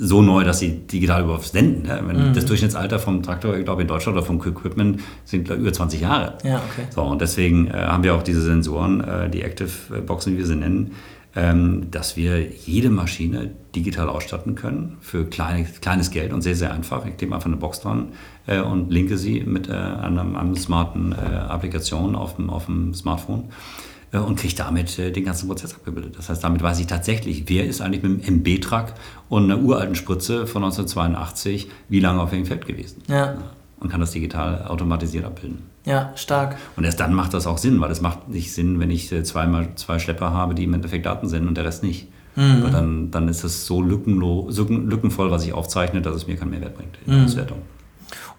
[0.02, 1.84] so neu, dass sie digital überhaupt senden.
[1.84, 2.02] Ne?
[2.02, 2.34] Mhm.
[2.34, 6.38] Das Durchschnittsalter vom Traktor, ich glaube in Deutschland oder vom Equipment sind über 20 Jahre.
[6.44, 6.88] Ja, okay.
[6.90, 10.46] So, und deswegen äh, haben wir auch diese Sensoren, äh, die Active Boxen, wie wir
[10.46, 10.94] sie nennen,
[11.36, 16.74] ähm, dass wir jede Maschine digital ausstatten können für kleine, kleines Geld und sehr, sehr
[16.74, 17.06] einfach.
[17.06, 18.14] Ich klebe einfach eine Box dran
[18.48, 22.94] äh, und linke sie mit äh, einer, einer smarten äh, Applikation auf dem, auf dem
[22.94, 26.18] Smartphone äh, und kriege damit äh, den ganzen Prozess abgebildet.
[26.18, 28.94] Das heißt, damit weiß ich tatsächlich, wer ist eigentlich mit einem MB-Truck
[29.30, 33.04] und einer uralten Spritze von 1982 wie lange auf dem Feld gewesen.
[33.08, 33.38] Ja.
[33.80, 35.60] Und kann das digital automatisiert abbilden.
[35.86, 36.58] Ja, stark.
[36.76, 39.24] Und erst dann macht das auch Sinn, weil es macht nicht Sinn, wenn ich äh,
[39.24, 42.08] zweimal zwei Schlepper habe, die im Endeffekt Daten senden und der Rest nicht.
[42.36, 42.64] Mhm.
[42.64, 46.76] Weil dann, dann ist es so lückenvoll, was ich aufzeichne, dass es mir keinen Mehrwert
[46.76, 47.26] bringt in der mhm.
[47.26, 47.62] Auswertung.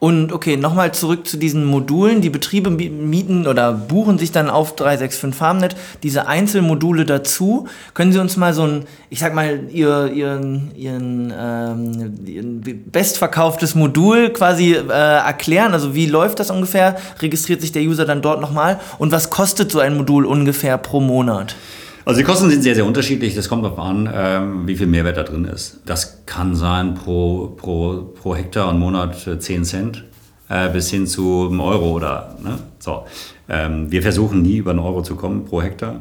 [0.01, 2.23] Und okay, nochmal zurück zu diesen Modulen.
[2.23, 7.69] Die Betriebe mieten oder buchen sich dann auf 365 FarmNet diese Einzelmodule dazu.
[7.93, 13.75] Können Sie uns mal so ein, ich sag mal, Ihr, Ihren, Ihren, ähm, Ihren bestverkauftes
[13.75, 15.75] Modul quasi äh, erklären?
[15.75, 16.97] Also wie läuft das ungefähr?
[17.21, 18.81] Registriert sich der User dann dort nochmal?
[18.99, 21.57] Und was kostet so ein Modul ungefähr pro Monat?
[22.05, 23.35] Also die Kosten sind sehr, sehr unterschiedlich.
[23.35, 25.81] Das kommt darauf an, ähm, wie viel Mehrwert da drin ist.
[25.87, 30.05] Das kann sein pro, pro, pro Hektar und Monat 10 Cent
[30.49, 32.59] äh, bis hin zu einem Euro oder ne?
[32.79, 33.05] so.
[33.49, 36.01] Ähm, wir versuchen nie über einen Euro zu kommen pro Hektar.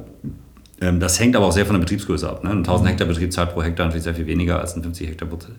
[0.82, 2.44] Ähm, das hängt aber auch sehr von der Betriebsgröße ab.
[2.44, 2.52] Ne?
[2.52, 5.28] Ein 1000 Hektar Betrieb zahlt pro Hektar natürlich sehr viel weniger als ein 50 Hektar
[5.28, 5.50] Butte,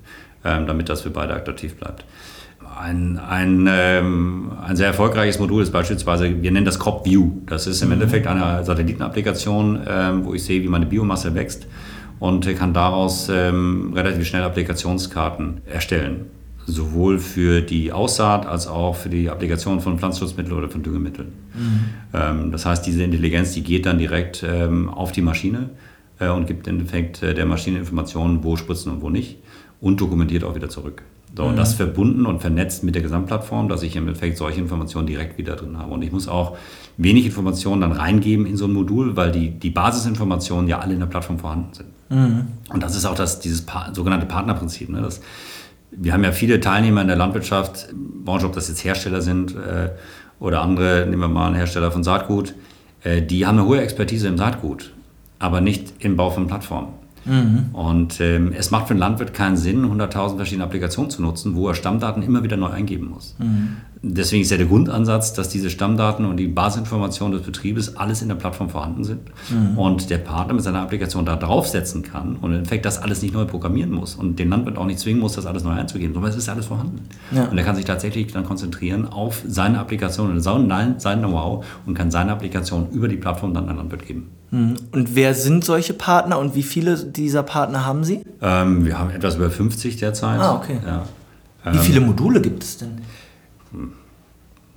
[0.42, 2.04] damit das für beide attraktiv bleibt.
[2.80, 7.32] Ein, ein, ähm, ein sehr erfolgreiches Modul ist beispielsweise, wir nennen das Crop View.
[7.44, 7.94] Das ist im mhm.
[7.94, 11.66] Endeffekt eine Satellitenapplikation, ähm, wo ich sehe, wie meine Biomasse wächst
[12.20, 16.26] und kann daraus ähm, relativ schnell Applikationskarten erstellen.
[16.64, 21.32] Sowohl für die Aussaat als auch für die Applikation von Pflanzenschutzmitteln oder von Düngemitteln.
[21.52, 21.80] Mhm.
[22.14, 25.68] Ähm, das heißt, diese Intelligenz, die geht dann direkt ähm, auf die Maschine
[26.18, 29.36] äh, und gibt im Endeffekt äh, der Maschine Informationen, wo spritzen und wo nicht
[29.82, 31.02] und dokumentiert auch wieder zurück.
[31.36, 31.56] So, mhm.
[31.56, 35.56] das verbunden und vernetzt mit der Gesamtplattform, dass ich im Endeffekt solche Informationen direkt wieder
[35.56, 35.92] drin habe.
[35.92, 36.56] Und ich muss auch
[36.96, 41.00] wenig Informationen dann reingeben in so ein Modul, weil die, die Basisinformationen ja alle in
[41.00, 41.88] der Plattform vorhanden sind.
[42.10, 42.46] Mhm.
[42.72, 44.88] Und das ist auch das, dieses pa sogenannte Partnerprinzip.
[44.88, 45.00] Ne?
[45.00, 45.20] Das,
[45.92, 47.88] wir haben ja viele Teilnehmer in der Landwirtschaft,
[48.24, 49.90] Branche, ob das jetzt Hersteller sind äh,
[50.40, 52.54] oder andere, nehmen wir mal einen Hersteller von Saatgut,
[53.02, 54.92] äh, die haben eine hohe Expertise im Saatgut,
[55.38, 56.99] aber nicht im Bau von Plattformen.
[57.24, 57.70] Mhm.
[57.72, 61.68] Und ähm, es macht für einen Landwirt keinen Sinn, 100.000 verschiedene Applikationen zu nutzen, wo
[61.68, 63.36] er Stammdaten immer wieder neu eingeben muss.
[63.38, 63.76] Mhm.
[64.02, 68.28] Deswegen ist ja der Grundansatz, dass diese Stammdaten und die Basisinformationen des Betriebes alles in
[68.28, 69.76] der Plattform vorhanden sind mhm.
[69.76, 73.34] und der Partner mit seiner Applikation da draufsetzen kann und im Endeffekt das alles nicht
[73.34, 76.30] neu programmieren muss und den Landwirt auch nicht zwingen muss, das alles neu einzugeben, sondern
[76.30, 77.02] es ist alles vorhanden.
[77.30, 77.44] Ja.
[77.44, 82.10] Und er kann sich tatsächlich dann konzentrieren auf seine Applikation und sein Know-how und kann
[82.10, 84.30] seine Applikation über die Plattform dann an Landwirt geben.
[84.50, 84.76] Mhm.
[84.92, 88.22] Und wer sind solche Partner und wie viele dieser Partner haben Sie?
[88.42, 90.40] Ähm, wir haben etwas über 50 derzeit.
[90.40, 90.78] Ah, okay.
[90.84, 91.04] Ja.
[91.72, 93.00] Wie viele ähm, Module gibt es denn?
[93.72, 93.92] Hm.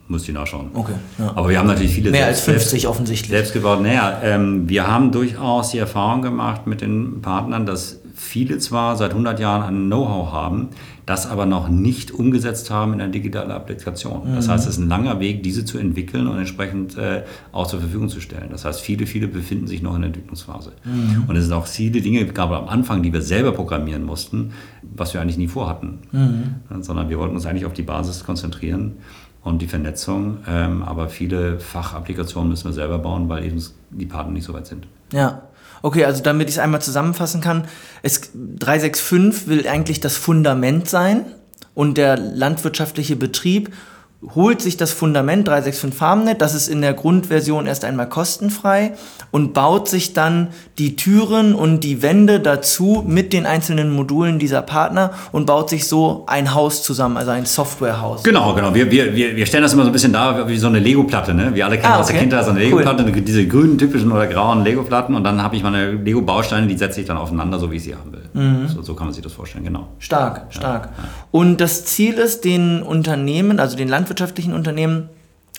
[0.07, 0.69] Muss ich nachschauen.
[0.73, 0.93] Okay.
[1.17, 1.29] Ja.
[1.36, 2.12] Aber wir haben natürlich viele.
[2.12, 3.31] Mehr als 50 selbst, offensichtlich.
[3.31, 3.81] Selbst gebaut.
[3.81, 9.12] Naja, ähm, wir haben durchaus die Erfahrung gemacht mit den Partnern, dass viele zwar seit
[9.12, 10.69] 100 Jahren ein Know-how haben,
[11.05, 14.31] das aber noch nicht umgesetzt haben in eine digitale Applikation.
[14.31, 14.35] Mhm.
[14.35, 17.79] Das heißt, es ist ein langer Weg, diese zu entwickeln und entsprechend äh, auch zur
[17.79, 18.47] Verfügung zu stellen.
[18.51, 20.71] Das heißt, viele, viele befinden sich noch in der Entwicklungsphase.
[20.86, 21.25] Mhm.
[21.28, 25.13] Und es sind auch viele Dinge, gerade am Anfang, die wir selber programmieren mussten, was
[25.13, 25.99] wir eigentlich nie vorhatten.
[26.11, 26.82] Mhm.
[26.82, 28.93] Sondern wir wollten uns eigentlich auf die Basis konzentrieren
[29.43, 30.38] und die Vernetzung.
[30.47, 33.61] Ähm, aber viele Fachapplikationen müssen wir selber bauen, weil eben
[33.91, 34.88] die Partner nicht so weit sind.
[35.11, 35.43] Ja.
[35.84, 37.67] Okay, also damit ich es einmal zusammenfassen kann,
[38.03, 41.25] es, 365 will eigentlich das Fundament sein
[41.75, 43.73] und der landwirtschaftliche Betrieb
[44.36, 48.93] holt sich das Fundament 365 FarmNet, das ist in der Grundversion erst einmal kostenfrei
[49.32, 50.47] und baut sich dann
[50.78, 55.88] die Türen und die Wände dazu mit den einzelnen Modulen dieser Partner und baut sich
[55.88, 58.24] so ein Haus zusammen, also ein Softwarehaus.
[58.24, 58.74] Genau, genau.
[58.74, 61.34] Wir, wir, wir stellen das immer so ein bisschen dar wie so eine Lego-Platte.
[61.34, 61.51] Ne?
[61.53, 62.24] Wir alle kennen Ah, aus der okay.
[62.24, 62.82] Kindheit so eine Cool.
[62.82, 67.01] Lego-Platte, diese grünen, typischen oder grauen Lego-Platten und dann habe ich meine Lego-Bausteine, die setze
[67.01, 68.21] ich dann aufeinander, so wie ich sie haben will.
[68.34, 68.67] Mhm.
[68.67, 69.88] So, so kann man sich das vorstellen, genau.
[69.99, 70.89] Stark, stark.
[71.32, 75.09] Und das Ziel ist, den Unternehmen, also den landwirtschaftlichen Unternehmen,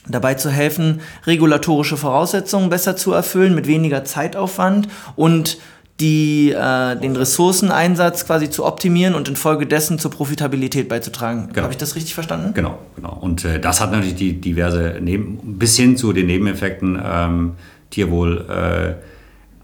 [0.09, 5.59] dabei zu helfen, regulatorische Voraussetzungen besser zu erfüllen, mit weniger Zeitaufwand und
[6.01, 11.49] die, äh, den Ressourceneinsatz quasi zu optimieren und infolgedessen zur Profitabilität beizutragen.
[11.53, 11.63] Genau.
[11.63, 12.53] Habe ich das richtig verstanden?
[12.53, 13.17] Genau, genau.
[13.21, 17.53] Und äh, das hat natürlich die diverse Neben bis hin zu den Nebeneffekten ähm,
[17.91, 18.45] Tierwohl.
[18.51, 19.14] Äh,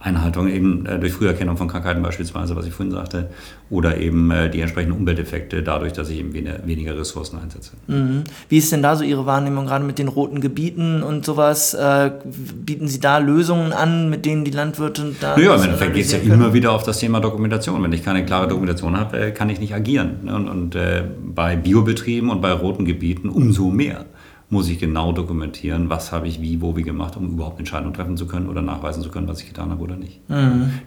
[0.02, 3.28] Einhaltung eben äh, durch Früherkennung von Krankheiten beispielsweise, was ich vorhin sagte,
[3.68, 7.72] oder eben äh, die entsprechenden Umwelteffekte dadurch, dass ich eben weniger, Ressourcen einsetze.
[7.86, 8.24] Mhm.
[8.48, 11.74] Wie ist denn da so Ihre Wahrnehmung gerade mit den roten Gebieten und sowas?
[11.74, 15.36] Äh, bieten Sie da Lösungen an, mit denen die Landwirte da.
[15.36, 17.82] Naja, im Endeffekt geht es ja immer wieder auf das Thema Dokumentation.
[17.82, 20.20] Wenn ich keine klare Dokumentation habe, kann ich nicht agieren.
[20.24, 20.34] ne?
[20.34, 24.06] Und, und äh, bei Biobetrieben und bei roten Gebieten umso mehr
[24.50, 28.16] muss ich genau dokumentieren, was habe ich wie, wo, wie gemacht, um überhaupt Entscheidungen treffen
[28.16, 30.20] zu können oder nachweisen zu können, was ich getan habe oder nicht.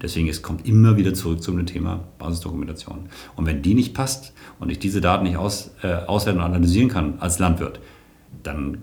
[0.02, 3.08] Deswegen es kommt immer wieder zurück zum Thema Basisdokumentation.
[3.38, 6.90] Und wenn die nicht passt und ich diese Daten nicht aus, äh, auswerten und analysieren
[6.90, 7.80] kann als Landwirt,
[8.44, 8.80] dann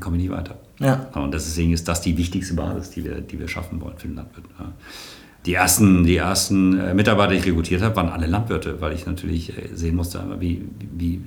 [0.00, 0.58] komme ich nicht weiter.
[0.80, 1.08] Ja.
[1.14, 4.16] Und deswegen ist das die wichtigste Basis, die wir, die wir schaffen wollen für den
[4.16, 4.46] Landwirt.
[4.58, 4.72] Ja.
[5.46, 9.04] Die ersten, die ersten äh, Mitarbeiter, die ich rekrutiert habe, waren alle Landwirte, weil ich
[9.04, 10.64] natürlich äh, sehen musste, wie,
[10.96, 11.20] wie,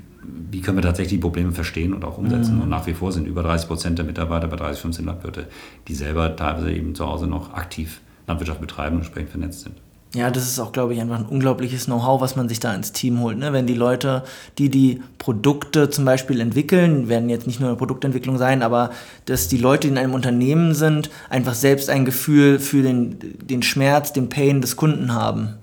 [0.52, 2.62] wie können wir tatsächlich die Probleme verstehen und auch umsetzen.
[2.62, 5.48] Und nach wie vor sind über 30 Prozent der Mitarbeiter bei 30, 15 Landwirte,
[5.88, 9.76] die selber teilweise eben zu Hause noch aktiv Landwirtschaft betreiben und entsprechend vernetzt sind.
[10.14, 12.94] Ja, das ist auch, glaube ich, einfach ein unglaubliches Know-how, was man sich da ins
[12.94, 13.38] Team holt.
[13.38, 13.52] Ne?
[13.52, 14.24] Wenn die Leute,
[14.58, 18.92] die die Produkte zum Beispiel entwickeln, werden jetzt nicht nur eine Produktentwicklung sein, aber
[19.26, 23.62] dass die Leute, die in einem Unternehmen sind, einfach selbst ein Gefühl für den, den
[23.64, 25.56] Schmerz, den Pain des Kunden haben.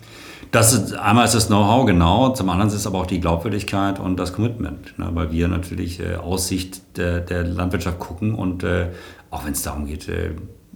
[0.55, 3.99] Das ist, einmal ist das Know-how genau, zum anderen ist es aber auch die Glaubwürdigkeit
[3.99, 8.63] und das Commitment, ne, weil wir natürlich äh, aus Sicht der, der Landwirtschaft gucken und
[8.63, 8.91] äh,
[9.33, 10.31] auch wenn es darum geht, äh,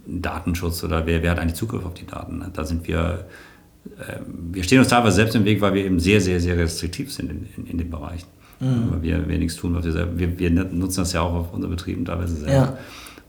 [0.05, 3.25] Datenschutz oder wer, wer hat eigentlich Zugriff auf die Daten, ne, da sind wir,
[3.99, 4.17] äh,
[4.51, 7.31] wir stehen uns teilweise selbst im Weg, weil wir eben sehr, sehr, sehr restriktiv sind
[7.31, 8.27] in, in, in den Bereichen.
[8.61, 11.71] Weil wir, wir nichts tun, was wir wir, wir nutzen das ja auch auf unseren
[11.71, 12.53] Betrieben teilweise selber.
[12.53, 12.77] Ja.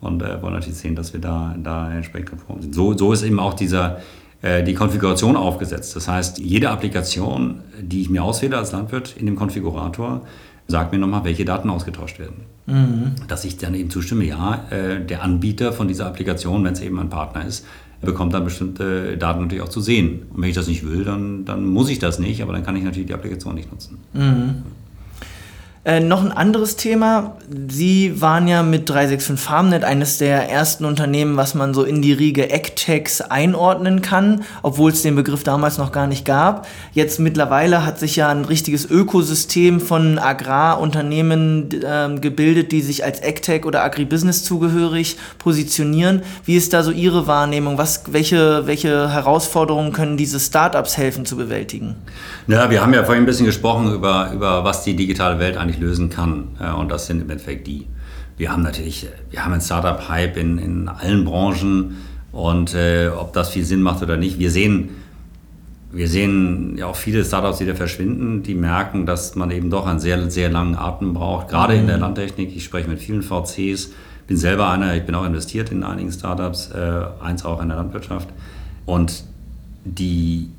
[0.01, 2.74] Und äh, wollen natürlich sehen, dass wir da, da entsprechend konform sind.
[2.74, 4.01] So, so ist eben auch dieser,
[4.43, 5.95] die Konfiguration aufgesetzt.
[5.97, 10.22] Das heißt, jede Applikation, die ich mir auswähle als Landwirt in dem Konfigurator,
[10.66, 12.36] sagt mir nochmal, welche Daten ausgetauscht werden.
[13.28, 16.99] Dass ich dann eben zustimme, ja, äh, der Anbieter von dieser Applikation, wenn es eben
[16.99, 17.66] ein Partner ist,
[18.01, 20.22] bekommt dann bestimmte Daten natürlich auch zu sehen.
[20.32, 22.76] Und wenn ich das nicht will, dann, dann muss ich das nicht, aber dann kann
[22.76, 23.99] ich natürlich die Applikation nicht nutzen.
[25.83, 27.39] Äh, noch ein anderes Thema.
[27.70, 32.12] Sie waren ja mit 365 FarmNet eines der ersten Unternehmen, was man so in die
[32.12, 36.66] Riege AgTechs einordnen kann, obwohl es den Begriff damals noch gar nicht gab.
[36.93, 43.22] Jetzt mittlerweile hat sich ja ein richtiges Ökosystem von Agrarunternehmen ähm, gebildet, die sich als
[43.22, 46.20] AgTech oder Agribusiness zugehörig positionieren.
[46.45, 47.78] Wie ist da so Ihre Wahrnehmung?
[47.78, 51.95] Was, welche, welche Herausforderungen können diese Startups helfen zu bewältigen?
[52.49, 55.81] Ja, wir haben ja vorhin ein bisschen gesprochen über, über was die digitale Welt eigentlich
[55.81, 56.49] lösen kann.
[56.61, 57.87] Äh, Und das sind im Endeffekt die.
[58.37, 61.99] Wir haben natürlich, wir haben einen Startup-Hype in, in allen Branchen
[62.33, 64.39] und äh, ob das viel Sinn macht oder nicht.
[64.39, 64.91] Wir sehen,
[65.93, 69.87] wir sehen ja auch viele Startups, die da verschwinden, die merken, dass man eben doch
[69.87, 72.57] einen sehr, sehr langen Atem braucht, gerade in der Landtechnik.
[72.57, 73.91] Ich spreche mit vielen VCs,
[74.27, 77.77] bin selber einer, ich bin auch investiert in einigen Startups, äh, eins auch in der
[77.77, 78.29] Landwirtschaft.
[78.87, 79.25] Und
[79.85, 80.51] die,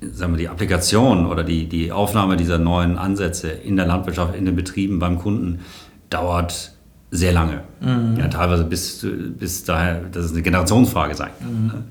[0.00, 4.44] sagen wir, die Applikation oder die, die Aufnahme dieser neuen Ansätze in der Landwirtschaft, in
[4.44, 5.60] den Betrieben, beim Kunden
[6.10, 6.72] dauert
[7.10, 7.62] sehr lange.
[8.18, 9.06] Ja, teilweise bis,
[9.38, 11.84] bis daher, dass es eine Generationsfrage sein kann.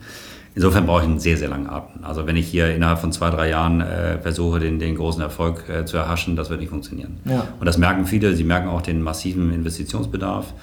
[0.57, 2.03] Insofern brauche ich einen sehr, sehr langen Atem.
[2.03, 5.69] Also wenn ich hier innerhalb von zwei, drei Jahren äh, versuche, den, den großen Erfolg
[5.69, 7.19] äh, zu erhaschen, das wird nicht funktionieren.
[7.25, 7.47] Ja.
[7.59, 10.55] Und das merken viele, sie merken auch den massiven Investitionsbedarf.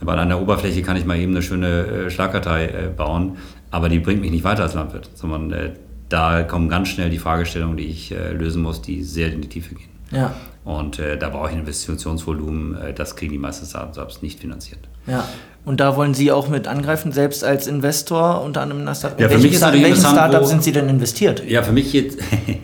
[0.00, 3.36] Weil an der Oberfläche kann ich mal eben eine schöne äh, Schlagkartei äh, bauen,
[3.70, 5.72] aber die bringt mich nicht weiter als Landwirt, sondern äh,
[6.12, 9.48] da kommen ganz schnell die Fragestellungen, die ich äh, lösen muss, die sehr in die
[9.48, 9.88] Tiefe gehen.
[10.10, 10.34] Ja,
[10.64, 14.80] Und äh, da brauche ich ein Investitionsvolumen, äh, das kriegen die meisten Startups nicht finanziert.
[15.06, 15.24] ja.
[15.64, 19.20] Und da wollen Sie auch mit angreifen, selbst als Investor, unter anderem in der Startup.
[19.20, 21.48] Ja, in für welchen, mich ist Start- in welchen Startup sind Sie denn investiert?
[21.48, 22.18] Ja, für mich jetzt,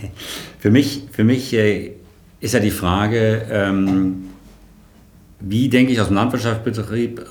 [0.59, 1.93] für mich, für mich äh,
[2.41, 4.25] ist ja die Frage, ähm,
[5.39, 7.25] wie denke ich aus dem Landwirtschaftsbetrieb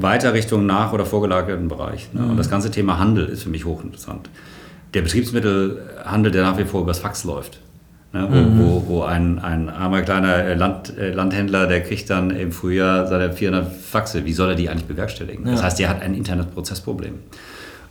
[0.00, 2.12] weiter Richtung nach- oder vorgelagerten Bereich.
[2.12, 2.22] Ne?
[2.26, 4.28] Und das ganze Thema Handel ist für mich hochinteressant.
[4.96, 7.60] Der Betriebsmittelhandel, der nach wie vor übers Fax läuft.
[8.14, 8.58] Ne, wo, mhm.
[8.58, 13.70] wo, wo, ein, ein armer kleiner Land, Landhändler, der kriegt dann im Frühjahr seine 400
[13.70, 14.24] Faxe.
[14.24, 15.44] Wie soll er die eigentlich bewerkstelligen?
[15.44, 15.52] Ja.
[15.52, 17.12] Das heißt, der hat ein internes Prozessproblem.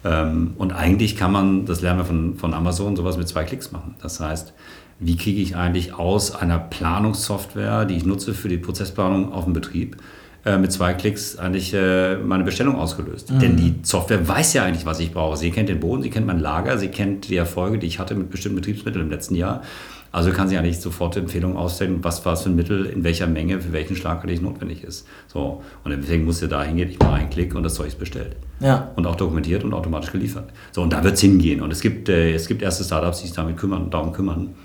[0.03, 3.72] Ähm, und eigentlich kann man, das lernen wir von, von Amazon, sowas mit zwei Klicks
[3.72, 3.93] machen.
[4.01, 4.53] Das heißt,
[4.97, 9.53] wie kriege ich eigentlich aus einer Planungssoftware, die ich nutze für die Prozessplanung auf dem
[9.53, 9.97] Betrieb,
[10.46, 13.32] äh, mit zwei Klicks eigentlich äh, meine Bestellung ausgelöst.
[13.32, 13.39] Mhm.
[13.39, 15.38] Denn die Software weiß ja eigentlich, was ich brauche.
[15.38, 18.14] Sie kennt den Boden, sie kennt mein Lager, sie kennt die Erfolge, die ich hatte
[18.14, 19.64] mit bestimmten Betriebsmitteln im letzten Jahr.
[20.12, 23.28] Also kann sie eigentlich sofort Empfehlungen ausstellen, was war es für ein Mittel, in welcher
[23.28, 25.06] Menge, für welchen Schlag eigentlich notwendig ist.
[25.28, 25.62] So.
[25.84, 28.38] Und deswegen muss ihr da hingehen, ich mache einen Klick und das Zeug ist bestellt.
[28.62, 28.91] Ja.
[28.96, 30.52] Und auch dokumentiert und automatisch geliefert.
[30.72, 31.60] So, und da wird es hingehen.
[31.60, 34.56] Und es gibt, äh, es gibt erste Startups, die sich damit kümmern, darum kümmern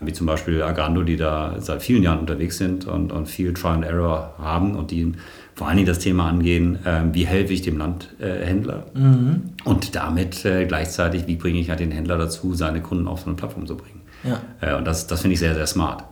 [0.00, 3.68] wie zum Beispiel Agrando, die da seit vielen Jahren unterwegs sind und, und viel Try
[3.68, 5.12] and Error haben und die
[5.54, 9.42] vor allen Dingen das Thema angehen, äh, wie helfe ich dem Landhändler äh, mhm.
[9.64, 13.26] und damit äh, gleichzeitig, wie bringe ich halt den Händler dazu, seine Kunden auf so
[13.26, 14.02] eine Plattform zu bringen.
[14.22, 14.40] Ja.
[14.60, 16.04] Äh, und das, das finde ich sehr, sehr smart.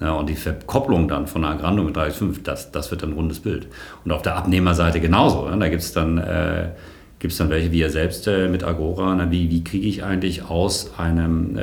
[0.00, 3.66] Ja, und die Verkopplung dann von Agrando mit 3.5, das, das wird ein rundes Bild.
[4.04, 5.46] Und auf der Abnehmerseite genauso.
[5.48, 6.70] Ja, da gibt es dann, äh,
[7.18, 9.14] gibt's dann welche wie ihr selbst äh, mit Agora.
[9.14, 11.58] Na, wie wie kriege ich eigentlich aus einem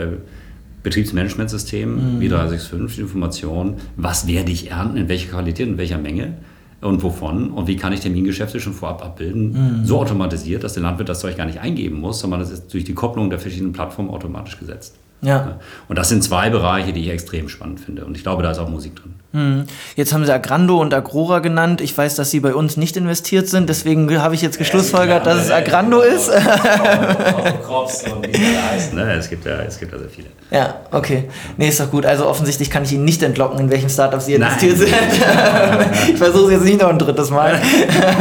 [0.83, 2.19] Betriebsmanagementsystem mhm.
[2.19, 6.33] wie 365 die Information, was werde ich ernten, in welcher Qualität, in welcher Menge
[6.81, 9.85] und wovon und wie kann ich Termingeschäfte schon vorab abbilden, mhm.
[9.85, 12.83] so automatisiert, dass der Landwirt das Zeug gar nicht eingeben muss, sondern das ist durch
[12.83, 14.95] die Kopplung der verschiedenen Plattformen automatisch gesetzt.
[15.23, 15.59] Ja.
[15.87, 18.05] Und das sind zwei Bereiche, die ich extrem spannend finde.
[18.05, 19.13] Und ich glaube, da ist auch Musik drin.
[19.33, 19.65] Hm.
[19.95, 21.81] Jetzt haben Sie Agrando und Agrora genannt.
[21.81, 23.67] Ich weiß, dass Sie bei uns nicht investiert sind.
[23.67, 26.29] Deswegen habe ich jetzt geschlussfolgert, dass es Agrando ist.
[27.65, 28.93] Crops und wie heißt.
[28.93, 29.11] Ne?
[29.13, 30.27] Es gibt ja, es gibt ja sehr viele.
[30.51, 31.29] Ja, okay.
[31.57, 32.05] Nee, ist doch gut.
[32.05, 34.87] Also offensichtlich kann ich Ihnen nicht entlocken, in welchen Startups Sie investiert Nein.
[34.87, 36.09] sind.
[36.11, 37.59] ich versuche es jetzt nicht noch ein drittes Mal.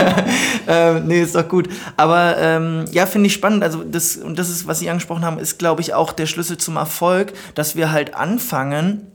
[0.66, 1.68] ähm, nee, ist doch gut.
[1.98, 3.62] Aber ähm, ja, finde ich spannend.
[3.62, 6.56] Also das, und das ist, was Sie angesprochen haben, ist, glaube ich, auch der Schlüssel
[6.56, 6.91] zum Erfolg,
[7.54, 9.12] dass wir halt anfangen,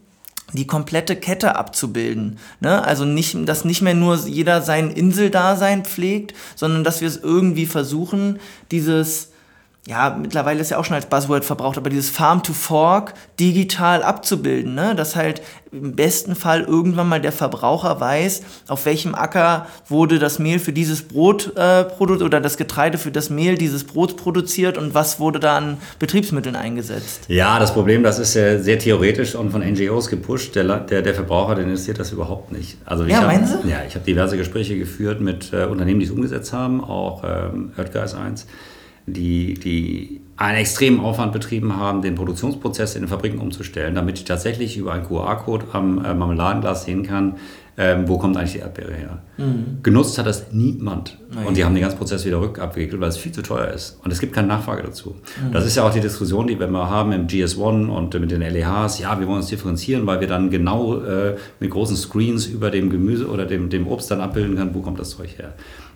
[0.54, 2.40] die komplette Kette abzubilden.
[2.60, 2.84] Ne?
[2.84, 7.66] Also nicht, dass nicht mehr nur jeder sein Inseldasein pflegt, sondern dass wir es irgendwie
[7.66, 8.40] versuchen,
[8.72, 9.32] dieses
[9.88, 14.04] ja, mittlerweile ist ja auch schon als Buzzword verbraucht, aber dieses Farm to Fork digital
[14.04, 14.96] abzubilden, ne?
[14.96, 20.40] dass halt im besten Fall irgendwann mal der Verbraucher weiß, auf welchem Acker wurde das
[20.40, 24.78] Mehl für dieses Brot äh, produziert oder das Getreide für das Mehl dieses Brots produziert
[24.78, 27.22] und was wurde da an Betriebsmitteln eingesetzt.
[27.30, 30.54] Ja, das Problem, das ist ja sehr theoretisch und von NGOs gepusht.
[30.58, 32.78] Der, der, der Verbraucher, der interessiert das überhaupt nicht.
[32.84, 33.70] Also ja, hab, meinen Sie?
[33.70, 37.72] Ja, ich habe diverse Gespräche geführt mit äh, Unternehmen, die es umgesetzt haben, auch ähm,
[37.78, 38.46] ist eins
[39.08, 44.26] die, die einen extremen Aufwand betrieben haben, den Produktionsprozess in den Fabriken umzustellen, damit ich
[44.26, 47.36] tatsächlich über einen QR-Code am äh, Marmeladenglas sehen kann,
[47.80, 49.22] ähm, wo kommt eigentlich die Erdbeere her.
[49.38, 49.80] Mhm.
[49.82, 51.18] Genutzt hat das niemand.
[51.34, 51.46] Nein.
[51.46, 54.00] Und die haben den ganzen Prozess wieder rückabgewickelt, weil es viel zu teuer ist.
[54.04, 55.16] Und es gibt keine Nachfrage dazu.
[55.44, 55.54] Mhm.
[55.54, 58.42] Das ist ja auch die Diskussion, die wir immer haben im GS1 und mit den
[58.42, 59.00] LEHs.
[59.00, 62.90] Ja, wir wollen uns differenzieren, weil wir dann genau äh, mit großen Screens über dem
[62.90, 65.54] Gemüse oder dem, dem Obst dann abbilden können, wo kommt das Zeug her.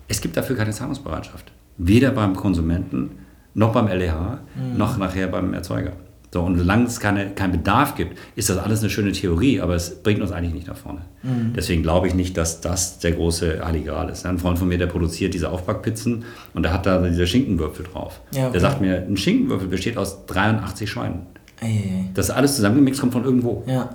[0.08, 1.52] Es gibt dafür keine Zahlungsbereitschaft.
[1.84, 3.10] Weder beim Konsumenten,
[3.54, 4.78] noch beim LEH, mhm.
[4.78, 5.92] noch nachher beim Erzeuger.
[6.32, 9.74] So, und solange es keine, keinen Bedarf gibt, ist das alles eine schöne Theorie, aber
[9.74, 11.02] es bringt uns eigentlich nicht nach vorne.
[11.22, 11.52] Mhm.
[11.54, 14.24] Deswegen glaube ich nicht, dass das der große Heiligral ist.
[14.24, 16.24] Ein Freund von mir, der produziert diese Aufbackpizzen
[16.54, 18.22] und der hat da diese Schinkenwürfel drauf.
[18.32, 18.52] Ja, okay.
[18.52, 21.26] Der sagt mir, ein Schinkenwürfel besteht aus 83 Schweinen.
[21.60, 22.08] Ey.
[22.14, 23.62] Das alles zusammengemixt kommt von irgendwo.
[23.66, 23.90] Ja.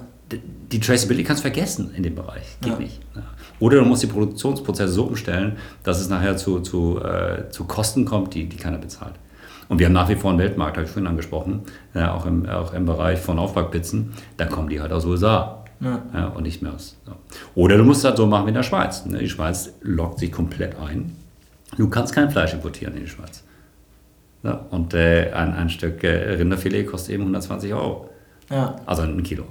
[0.71, 2.57] Die Traceability kannst du vergessen in dem Bereich.
[2.61, 2.79] Geht ja.
[2.79, 2.99] nicht.
[3.15, 3.23] Ja.
[3.59, 8.05] Oder du musst die Produktionsprozesse so umstellen, dass es nachher zu, zu, äh, zu Kosten
[8.05, 9.13] kommt, die, die keiner bezahlt.
[9.69, 12.47] Und wir haben nach wie vor einen Weltmarkt, habe ich vorhin angesprochen, ja, auch, im,
[12.47, 14.13] auch im Bereich von Aufbackpizzen.
[14.37, 16.01] Da kommen die halt aus USA ja.
[16.13, 16.97] Ja, und nicht mehr aus.
[17.05, 17.13] So.
[17.55, 19.05] Oder du musst halt so machen wie in der Schweiz.
[19.05, 19.19] Ne?
[19.19, 21.15] Die Schweiz lockt sich komplett ein.
[21.77, 23.43] Du kannst kein Fleisch importieren in die Schweiz.
[24.43, 28.09] Ja, und äh, ein, ein Stück äh, Rinderfilet kostet eben 120 Euro.
[28.85, 29.43] Also ein Kilo.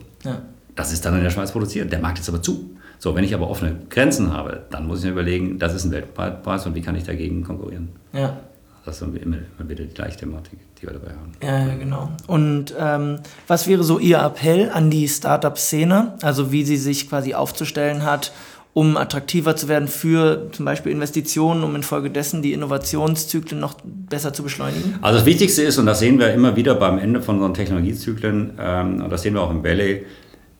[0.74, 1.92] Das ist dann in der Schweiz produziert.
[1.92, 2.75] Der Markt ist aber zu.
[2.98, 5.92] So, wenn ich aber offene Grenzen habe, dann muss ich mir überlegen, das ist ein
[5.92, 7.90] Weltpreis und wie kann ich dagegen konkurrieren?
[8.12, 8.36] Ja.
[8.84, 11.32] Das ist immer, immer wieder die gleiche Thematik, die wir dabei haben.
[11.42, 12.10] Ja, genau.
[12.28, 13.18] Und ähm,
[13.48, 16.14] was wäre so Ihr Appell an die Startup-Szene?
[16.22, 18.32] Also wie sie sich quasi aufzustellen hat,
[18.74, 24.44] um attraktiver zu werden für zum Beispiel Investitionen, um infolgedessen die Innovationszyklen noch besser zu
[24.44, 24.98] beschleunigen?
[25.02, 28.52] Also das Wichtigste ist, und das sehen wir immer wieder beim Ende von unseren Technologiezyklen,
[28.60, 30.04] ähm, und das sehen wir auch im Valley,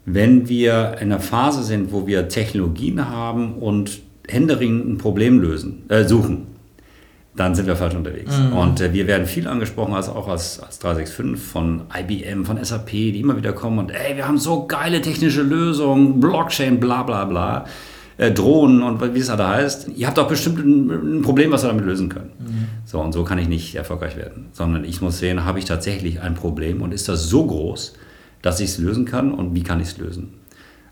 [0.07, 5.83] wenn wir in einer Phase sind, wo wir Technologien haben und händeringend ein Problem lösen,
[5.89, 6.47] äh, suchen,
[7.35, 8.33] dann sind wir falsch unterwegs.
[8.39, 8.53] Mhm.
[8.57, 12.91] Und äh, wir werden viel angesprochen, also auch als, als 365 von IBM, von SAP,
[12.91, 17.25] die immer wieder kommen und ey, wir haben so geile technische Lösungen, Blockchain, bla bla
[17.25, 17.67] bla,
[18.17, 19.89] äh, Drohnen und wie es da heißt.
[19.97, 22.31] Ihr habt doch bestimmt ein, ein, Problem, was wir damit lösen können.
[22.39, 22.69] Mhm.
[22.85, 26.21] So, und so kann ich nicht erfolgreich werden, sondern ich muss sehen, habe ich tatsächlich
[26.21, 27.95] ein Problem und ist das so groß,
[28.43, 30.35] dass ich es lösen kann und wie kann ich es lösen.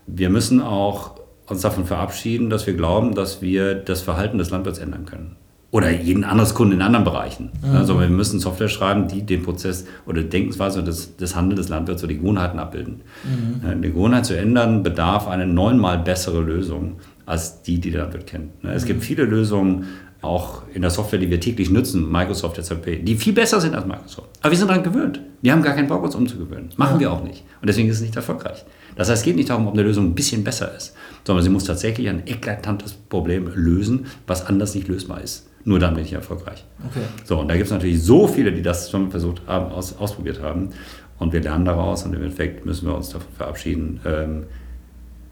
[0.07, 4.79] Wir müssen auch uns davon verabschieden, dass wir glauben, dass wir das Verhalten des Landwirts
[4.79, 5.35] ändern können.
[5.71, 7.51] Oder jeden anderes Kunden in anderen Bereichen.
[7.61, 7.75] Mhm.
[7.75, 11.69] Also wir müssen Software schreiben, die den Prozess oder die Denkensweise des, des Handelns des
[11.69, 13.01] Landwirts oder die Gewohnheiten abbilden.
[13.25, 13.67] Mhm.
[13.67, 18.51] Eine Gewohnheit zu ändern bedarf eine neunmal bessere Lösung als die, die der Landwirt kennt.
[18.63, 18.87] Es mhm.
[18.87, 19.85] gibt viele Lösungen,
[20.25, 23.85] auch in der Software, die wir täglich nutzen, Microsoft, SAP, die viel besser sind als
[23.85, 24.29] Microsoft.
[24.41, 25.21] Aber wir sind daran gewöhnt.
[25.41, 26.69] Wir haben gar keinen Bock, uns umzugewöhnen.
[26.77, 27.43] Machen wir auch nicht.
[27.61, 28.65] Und deswegen ist es nicht erfolgreich.
[28.95, 31.49] Das heißt, es geht nicht darum, ob eine Lösung ein bisschen besser ist, sondern sie
[31.49, 35.49] muss tatsächlich ein eklatantes Problem lösen, was anders nicht lösbar ist.
[35.65, 36.63] Nur dann bin ich erfolgreich.
[36.87, 37.05] Okay.
[37.23, 40.41] So, und da gibt es natürlich so viele, die das schon versucht haben, aus, ausprobiert
[40.41, 40.69] haben.
[41.17, 44.43] Und wir lernen daraus und im Endeffekt müssen wir uns davon verabschieden, ähm,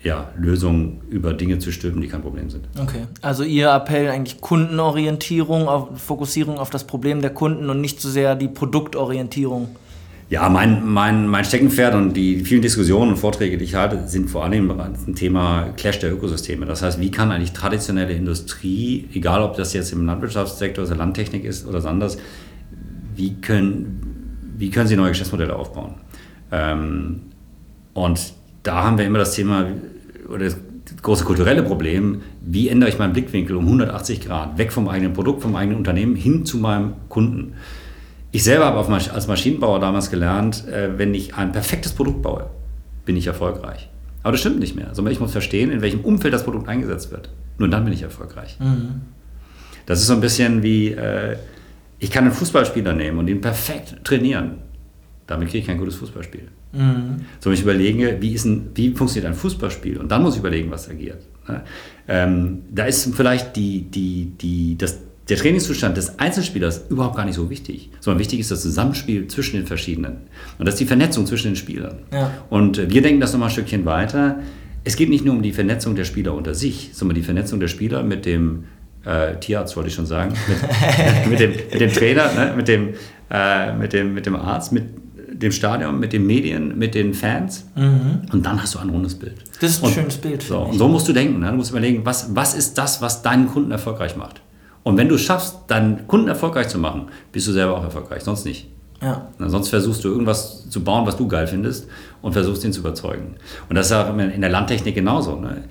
[0.04, 2.68] ja, Lösungen über Dinge zu stülpen, die kein Problem sind.
[2.80, 8.01] Okay, also Ihr Appell eigentlich Kundenorientierung, auf, Fokussierung auf das Problem der Kunden und nicht
[8.01, 9.70] so sehr die Produktorientierung.
[10.30, 14.30] Ja, mein, mein, mein Steckenpferd und die vielen Diskussionen und Vorträge, die ich halte, sind
[14.30, 16.66] vor allem ein Thema Clash der Ökosysteme.
[16.66, 21.45] Das heißt, wie kann eigentlich traditionelle Industrie, egal ob das jetzt im Landwirtschaftssektor, also Landtechnik
[21.45, 22.18] ist oder was anderes,
[23.16, 25.95] wie können, wie können sie neue Geschäftsmodelle aufbauen?
[26.51, 27.22] Ähm,
[27.93, 28.34] und
[28.64, 29.68] da haben wir immer das Thema,
[30.34, 30.58] oder das
[31.02, 35.42] große kulturelle Problem, wie ändere ich meinen Blickwinkel um 180 Grad, weg vom eigenen Produkt,
[35.42, 37.54] vom eigenen Unternehmen hin zu meinem Kunden.
[38.32, 42.50] Ich selber habe als Maschinenbauer damals gelernt, äh, wenn ich ein perfektes Produkt baue,
[43.06, 43.90] bin ich erfolgreich.
[44.24, 47.12] Aber das stimmt nicht mehr, sondern ich muss verstehen, in welchem Umfeld das Produkt eingesetzt
[47.12, 47.30] wird.
[47.58, 48.58] Nur dann bin ich erfolgreich.
[48.60, 49.02] Mhm.
[49.86, 51.38] Das ist so ein bisschen wie, äh,
[52.00, 54.60] ich kann einen Fußballspieler nehmen und ihn perfekt trainieren.
[55.28, 56.48] Damit kriege ich kein gutes Fußballspiel.
[56.74, 57.26] Mhm.
[57.39, 59.97] So, ich überlege, wie, ist ein, wie funktioniert ein Fußballspiel?
[59.97, 61.21] Und dann muss ich überlegen, was agiert.
[61.47, 61.61] Ne?
[62.07, 64.99] Ähm, da ist vielleicht die, die, die, das,
[65.30, 69.57] der Trainingszustand des Einzelspielers überhaupt gar nicht so wichtig, sondern wichtig ist das Zusammenspiel zwischen
[69.57, 70.17] den verschiedenen.
[70.57, 71.99] Und das ist die Vernetzung zwischen den Spielern.
[72.11, 72.32] Ja.
[72.49, 74.39] Und wir denken das nochmal ein Stückchen weiter.
[74.84, 77.69] Es geht nicht nur um die Vernetzung der Spieler unter sich, sondern die Vernetzung der
[77.69, 78.65] Spieler mit dem
[79.05, 82.53] äh, Tierarzt, wollte ich schon sagen, mit, mit, dem, mit dem Trainer, ne?
[82.55, 82.89] mit, dem,
[83.30, 84.84] äh, mit, dem, mit dem Arzt, mit
[85.44, 87.66] dem Stadion, mit den Medien, mit den Fans.
[87.76, 88.22] Mhm.
[88.32, 89.36] Und dann hast du ein rundes Bild.
[89.62, 90.41] Das ist ein und, schönes Bild.
[90.41, 91.39] So, und so musst du denken.
[91.39, 91.50] Ne?
[91.50, 94.41] Du musst überlegen, was, was ist das, was deinen Kunden erfolgreich macht?
[94.84, 98.24] Und wenn du es schaffst, deinen Kunden erfolgreich zu machen, bist du selber auch erfolgreich,
[98.24, 98.68] sonst nicht.
[99.02, 99.28] Ja.
[99.38, 101.88] Na, sonst versuchst du irgendwas zu bauen, was du geil findest
[102.22, 103.36] und versuchst ihn zu überzeugen.
[103.70, 105.36] Und das ist auch in der Landtechnik genauso.
[105.36, 105.64] Ne?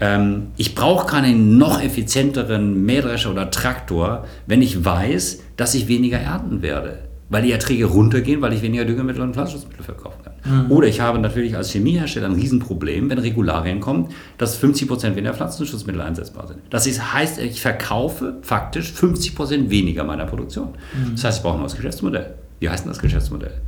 [0.00, 6.18] Ähm, ich brauche keinen noch effizienteren Mähdrescher oder Traktor, wenn ich weiß, dass ich weniger
[6.18, 10.66] ernten werde weil die Erträge runtergehen, weil ich weniger Düngemittel und Pflanzenschutzmittel verkaufen kann.
[10.66, 10.70] Mhm.
[10.70, 16.00] Oder ich habe natürlich als Chemiehersteller ein Riesenproblem, wenn Regularien kommen, dass 50% weniger Pflanzenschutzmittel
[16.00, 16.60] einsetzbar sind.
[16.70, 20.70] Das heißt, ich verkaufe faktisch 50% weniger meiner Produktion.
[20.92, 21.12] Mhm.
[21.12, 22.34] Das heißt, ich brauche ein neues Geschäftsmodell.
[22.58, 23.60] Wie heißt denn das Geschäftsmodell?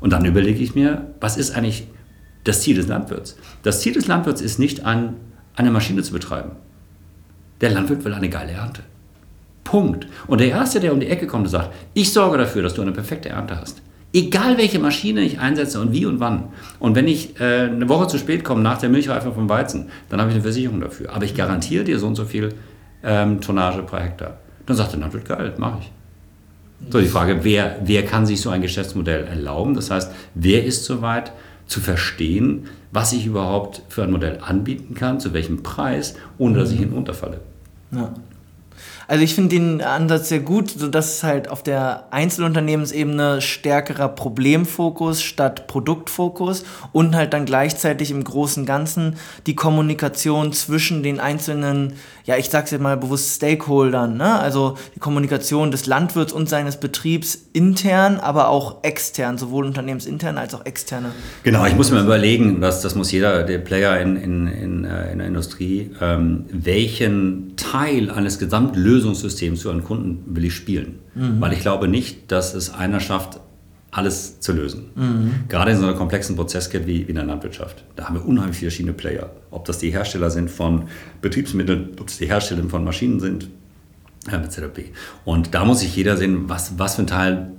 [0.00, 1.86] Und dann überlege ich mir, was ist eigentlich
[2.42, 3.36] das Ziel des Landwirts?
[3.62, 5.14] Das Ziel des Landwirts ist nicht, an,
[5.54, 6.50] eine Maschine zu betreiben.
[7.60, 8.82] Der Landwirt will eine geile Ernte.
[9.64, 10.06] Punkt.
[10.26, 12.82] Und der Erste, der um die Ecke kommt und sagt, ich sorge dafür, dass du
[12.82, 13.82] eine perfekte Ernte hast.
[14.12, 16.44] Egal welche Maschine ich einsetze und wie und wann.
[16.78, 20.20] Und wenn ich äh, eine Woche zu spät komme nach der Milchreife vom Weizen, dann
[20.20, 21.12] habe ich eine Versicherung dafür.
[21.12, 22.54] Aber ich garantiere dir so und so viel
[23.02, 24.38] ähm, Tonnage pro Hektar.
[24.66, 25.90] Dann sagt der Landwirt, geil, mache ich.
[26.90, 29.74] So, die Frage, wer, wer kann sich so ein Geschäftsmodell erlauben?
[29.74, 31.32] Das heißt, wer ist soweit
[31.66, 36.70] zu verstehen, was ich überhaupt für ein Modell anbieten kann, zu welchem Preis, ohne dass
[36.70, 36.90] ich mhm.
[36.90, 37.40] hinunterfalle?
[37.90, 38.12] Ja.
[39.06, 45.22] Also ich finde den Ansatz sehr gut, sodass es halt auf der Einzelunternehmensebene stärkerer Problemfokus
[45.22, 51.94] statt Produktfokus und halt dann gleichzeitig im großen Ganzen die Kommunikation zwischen den einzelnen,
[52.24, 54.38] ja ich sag's jetzt mal bewusst Stakeholdern, ne?
[54.38, 60.54] also die Kommunikation des Landwirts und seines Betriebs intern, aber auch extern, sowohl unternehmensintern als
[60.54, 61.12] auch externe.
[61.42, 65.12] Genau, ich muss mir überlegen, dass das muss jeder der Player in, in, in, äh,
[65.12, 71.00] in der Industrie, ähm, welchen Teil eines Gesamtlösungssystems Lösungssystem zu einem Kunden will ich spielen.
[71.14, 71.40] Mhm.
[71.40, 73.40] Weil ich glaube nicht, dass es einer schafft,
[73.94, 74.90] alles zu lösen.
[74.96, 75.34] Mhm.
[75.48, 77.84] Gerade in so einer komplexen Prozesskette wie, wie in der Landwirtschaft.
[77.94, 79.30] Da haben wir unheimlich viele verschiedene Player.
[79.52, 80.88] Ob das die Hersteller sind von
[81.20, 83.48] Betriebsmitteln, ob es die Hersteller von Maschinen sind,
[84.30, 84.86] mit ZRP.
[85.24, 87.52] Und da muss sich jeder sehen, was, was für ein Teil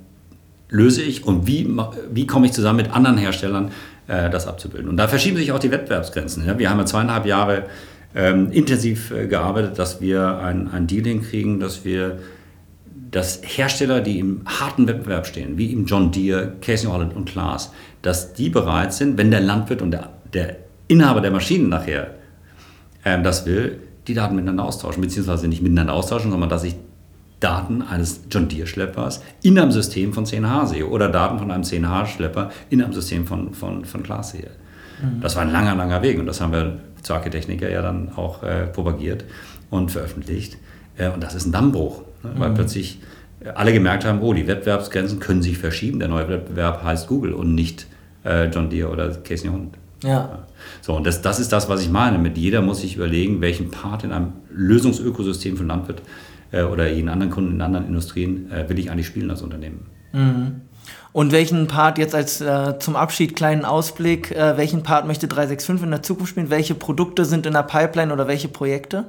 [0.69, 1.69] löse ich und wie,
[2.11, 3.71] wie komme ich zusammen mit anderen Herstellern,
[4.07, 4.89] äh, das abzubilden.
[4.89, 6.45] Und da verschieben sich auch die Wettbewerbsgrenzen.
[6.45, 6.59] Ja?
[6.59, 7.63] Wir haben ja zweieinhalb Jahre
[8.13, 12.19] ähm, intensiv äh, gearbeitet, dass wir ein, ein Deal hinkriegen, dass wir
[13.15, 17.71] dass Hersteller, die im harten Wettbewerb stehen, wie im John Deere, Casey Holland und Klaas,
[18.01, 20.57] dass die bereit sind, wenn der Landwirt und der, der
[20.89, 22.15] Inhaber der Maschinen nachher
[23.05, 26.75] ähm, das will, die Daten miteinander austauschen, beziehungsweise nicht miteinander austauschen, sondern dass ich
[27.39, 31.63] Daten eines John Deere Schleppers in einem System von 10H sehe oder Daten von einem
[31.63, 34.51] 10H Schlepper in einem System von, von, von Class sehe.
[35.01, 35.21] Mhm.
[35.21, 38.43] Das war ein langer, langer Weg und das haben wir zu Architechniker ja dann auch
[38.43, 39.23] äh, propagiert
[39.69, 40.57] und veröffentlicht.
[40.97, 42.39] Äh, und das ist ein Dammbruch, ne?
[42.39, 42.55] weil mhm.
[42.55, 42.99] plötzlich
[43.53, 45.99] alle gemerkt haben, oh, die Wettbewerbsgrenzen können sich verschieben.
[45.99, 47.87] Der neue Wettbewerb heißt Google und nicht
[48.23, 49.77] äh, John Deere oder Casey Hund.
[50.03, 50.47] Ja.
[50.81, 52.17] So, und das, das ist das, was ich meine.
[52.17, 56.01] Mit jeder muss sich überlegen, welchen Part in einem Lösungsökosystem von Landwirt
[56.51, 59.85] äh, oder jeden anderen Kunden in anderen Industrien äh, will ich eigentlich spielen als Unternehmen.
[60.13, 60.61] Mhm.
[61.11, 65.83] Und welchen Part jetzt als äh, zum Abschied kleinen Ausblick, äh, welchen Part möchte 365
[65.83, 66.49] in der Zukunft spielen?
[66.49, 69.05] Welche Produkte sind in der Pipeline oder welche Projekte?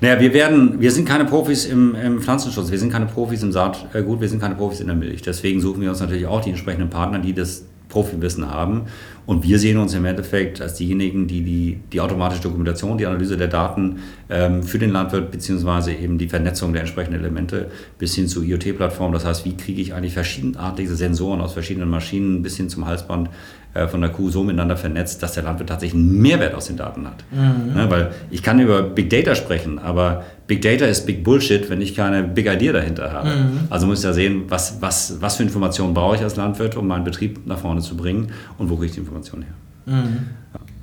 [0.00, 3.52] Naja, wir werden, wir sind keine Profis im, im Pflanzenschutz, wir sind keine Profis im
[3.52, 5.22] Saatgut, wir sind keine Profis in der Milch.
[5.22, 8.82] Deswegen suchen wir uns natürlich auch die entsprechenden Partner, die das Profiwissen haben.
[9.26, 13.36] Und wir sehen uns im Endeffekt als diejenigen, die die, die automatische Dokumentation, die Analyse
[13.36, 18.28] der Daten ähm, für den Landwirt beziehungsweise eben die Vernetzung der entsprechenden Elemente bis hin
[18.28, 19.12] zu IoT-Plattformen.
[19.12, 23.30] Das heißt, wie kriege ich eigentlich verschiedenartige Sensoren aus verschiedenen Maschinen bis hin zum Halsband
[23.76, 26.76] äh, von der Kuh so miteinander vernetzt, dass der Landwirt tatsächlich einen Mehrwert aus den
[26.76, 27.24] Daten hat.
[27.30, 27.74] Mhm.
[27.74, 31.80] Ne, weil ich kann über Big Data sprechen, aber Big Data ist Big Bullshit, wenn
[31.80, 33.28] ich keine Big Idea dahinter habe.
[33.28, 33.58] Mhm.
[33.68, 36.86] Also muss ich ja sehen, was, was, was für Informationen brauche ich als Landwirt, um
[36.86, 39.94] meinen Betrieb nach vorne zu bringen und wo kriege ich die Informationen her.
[39.94, 40.26] Mhm.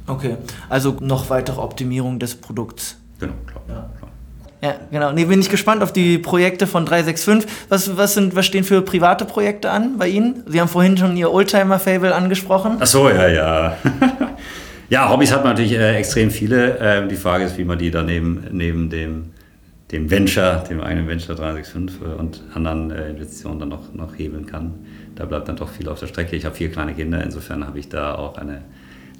[0.05, 0.37] Okay,
[0.69, 2.97] also noch weitere Optimierung des Produkts.
[3.19, 3.63] Genau, klar.
[3.69, 4.02] Ja.
[4.63, 5.11] Ja, genau.
[5.11, 7.51] Nee, bin ich gespannt auf die Projekte von 365.
[7.67, 10.41] Was, was, sind, was stehen für private Projekte an bei Ihnen?
[10.47, 12.77] Sie haben vorhin schon Ihr Oldtimer-Fable angesprochen.
[12.79, 13.77] Ach so, ja, ja.
[14.89, 16.77] ja, Hobbys hat man natürlich äh, extrem viele.
[16.79, 19.31] Ähm, die Frage ist, wie man die dann neben, neben dem,
[19.91, 24.45] dem Venture, dem eigenen Venture 365 äh, und anderen äh, Investitionen dann noch, noch hebeln
[24.45, 24.75] kann.
[25.15, 26.37] Da bleibt dann doch viel auf der Strecke.
[26.37, 28.61] Ich habe vier kleine Kinder, insofern habe ich da auch eine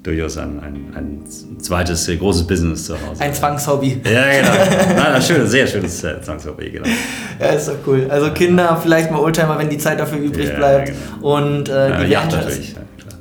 [0.04, 3.20] durchaus ein, ein, ein zweites äh, großes Business zu Hause.
[3.20, 4.00] Ein Zwangshobby.
[4.04, 4.94] Ja, genau.
[4.96, 6.86] Nein, ein schönes, sehr schönes äh, Zwangshobby, genau.
[7.40, 8.06] Ja, ist doch cool.
[8.08, 10.92] Also Kinder, vielleicht mal Oldtimer, wenn die Zeit dafür übrig ja, bleibt.
[11.16, 11.36] Genau.
[11.36, 12.76] Und äh, die ja, natürlich.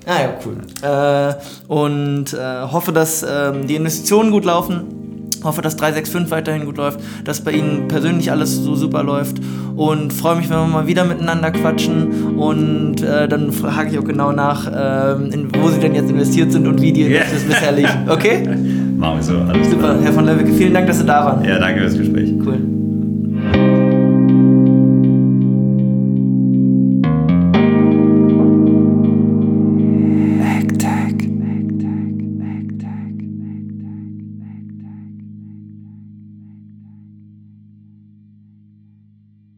[0.05, 0.57] Ah ja, cool.
[0.81, 5.02] Äh, und äh, hoffe, dass ähm, die Investitionen gut laufen
[5.43, 9.37] hoffe, dass 365 weiterhin gut läuft, dass bei Ihnen persönlich alles so super läuft
[9.75, 14.03] und freue mich, wenn wir mal wieder miteinander quatschen und äh, dann frage ich auch
[14.03, 17.23] genau nach, äh, in, wo Sie denn jetzt investiert sind und wie die yeah.
[17.31, 18.09] das bisher liegen.
[18.09, 18.43] Okay?
[18.97, 19.37] Machen wir so.
[19.37, 20.01] Alles super, klar.
[20.01, 21.43] Herr von Löwicke, vielen Dank, dass Sie da waren.
[21.43, 22.33] Ja, danke für das Gespräch.
[22.45, 22.72] Cool.